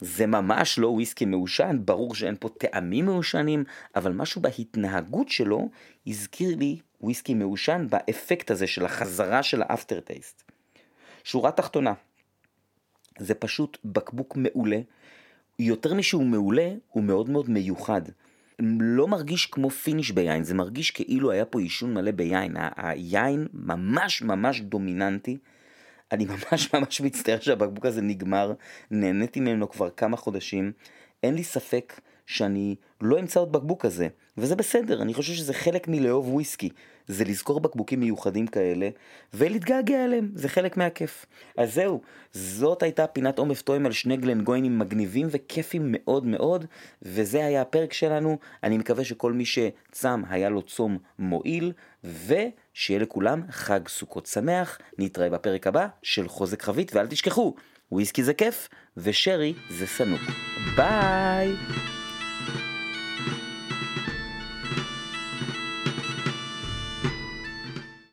זה 0.00 0.26
ממש 0.26 0.78
לא 0.78 0.88
וויסקי 0.88 1.24
מעושן, 1.24 1.76
ברור 1.84 2.14
שאין 2.14 2.34
פה 2.40 2.48
טעמים 2.48 3.04
מעושנים, 3.04 3.64
אבל 3.96 4.12
משהו 4.12 4.40
בהתנהגות 4.40 5.28
שלו 5.28 5.68
הזכיר 6.06 6.56
לי 6.56 6.78
וויסקי 7.00 7.34
מעושן 7.34 7.86
באפקט 7.90 8.50
הזה 8.50 8.66
של 8.66 8.84
החזרה 8.84 9.42
של 9.42 9.62
האפטר 9.62 10.00
טייסט. 10.00 10.42
שורה 11.24 11.52
תחתונה, 11.52 11.92
זה 13.18 13.34
פשוט 13.34 13.78
בקבוק 13.84 14.36
מעולה, 14.36 14.80
יותר 15.58 15.94
משהוא 15.94 16.24
מעולה, 16.24 16.72
הוא 16.88 17.02
מאוד 17.02 17.30
מאוד 17.30 17.50
מיוחד. 17.50 18.02
לא 18.80 19.08
מרגיש 19.08 19.46
כמו 19.46 19.70
finish 19.70 20.10
ביין, 20.10 20.44
זה 20.44 20.54
מרגיש 20.54 20.90
כאילו 20.90 21.30
היה 21.30 21.44
פה 21.44 21.60
יישון 21.60 21.94
מלא 21.94 22.10
ביין. 22.10 22.56
היין 22.76 23.46
ממש 23.52 24.22
ממש 24.22 24.60
דומיננטי. 24.60 25.38
אני 26.12 26.26
ממש 26.32 26.74
ממש 26.74 27.00
מצטער 27.00 27.40
שהבקבוק 27.40 27.86
הזה 27.86 28.02
נגמר, 28.02 28.52
נהניתי 28.90 29.40
ממנו 29.40 29.70
כבר 29.70 29.90
כמה 29.90 30.16
חודשים. 30.16 30.72
אין 31.22 31.34
לי 31.34 31.44
ספק 31.44 32.00
שאני 32.26 32.76
לא 33.00 33.20
אמצא 33.20 33.40
עוד 33.40 33.52
בקבוק 33.52 33.82
כזה, 33.82 34.08
וזה 34.38 34.56
בסדר, 34.56 35.02
אני 35.02 35.14
חושב 35.14 35.32
שזה 35.32 35.54
חלק 35.54 35.88
מלאהוב 35.88 36.34
וויסקי. 36.34 36.68
זה 37.08 37.24
לזכור 37.24 37.60
בקבוקים 37.60 38.00
מיוחדים 38.00 38.46
כאלה, 38.46 38.88
ולהתגעגע 39.34 40.04
אליהם, 40.04 40.30
זה 40.34 40.48
חלק 40.48 40.76
מהכיף. 40.76 41.26
אז 41.56 41.74
זהו, 41.74 42.00
זאת 42.32 42.82
הייתה 42.82 43.06
פינת 43.06 43.38
עומף 43.38 43.62
טועם 43.62 43.86
על 43.86 43.92
שני 43.92 44.16
גלנגוינים 44.16 44.78
מגניבים 44.78 45.26
וכיפים 45.30 45.82
מאוד 45.88 46.26
מאוד, 46.26 46.64
וזה 47.02 47.46
היה 47.46 47.62
הפרק 47.62 47.92
שלנו. 47.92 48.38
אני 48.62 48.78
מקווה 48.78 49.04
שכל 49.04 49.32
מי 49.32 49.44
שצם 49.44 50.22
היה 50.28 50.48
לו 50.48 50.62
צום 50.62 50.98
מועיל, 51.18 51.72
ושיהיה 52.04 53.00
לכולם 53.00 53.42
חג 53.50 53.88
סוכות 53.88 54.26
שמח. 54.26 54.78
נתראה 54.98 55.30
בפרק 55.30 55.66
הבא 55.66 55.86
של 56.02 56.28
חוזק 56.28 56.62
חבית, 56.62 56.94
ואל 56.94 57.06
תשכחו, 57.06 57.54
וויסקי 57.92 58.22
זה 58.22 58.34
כיף, 58.34 58.68
ושרי 58.96 59.54
זה 59.70 59.86
שנוא. 59.86 60.18
ביי! 60.76 61.95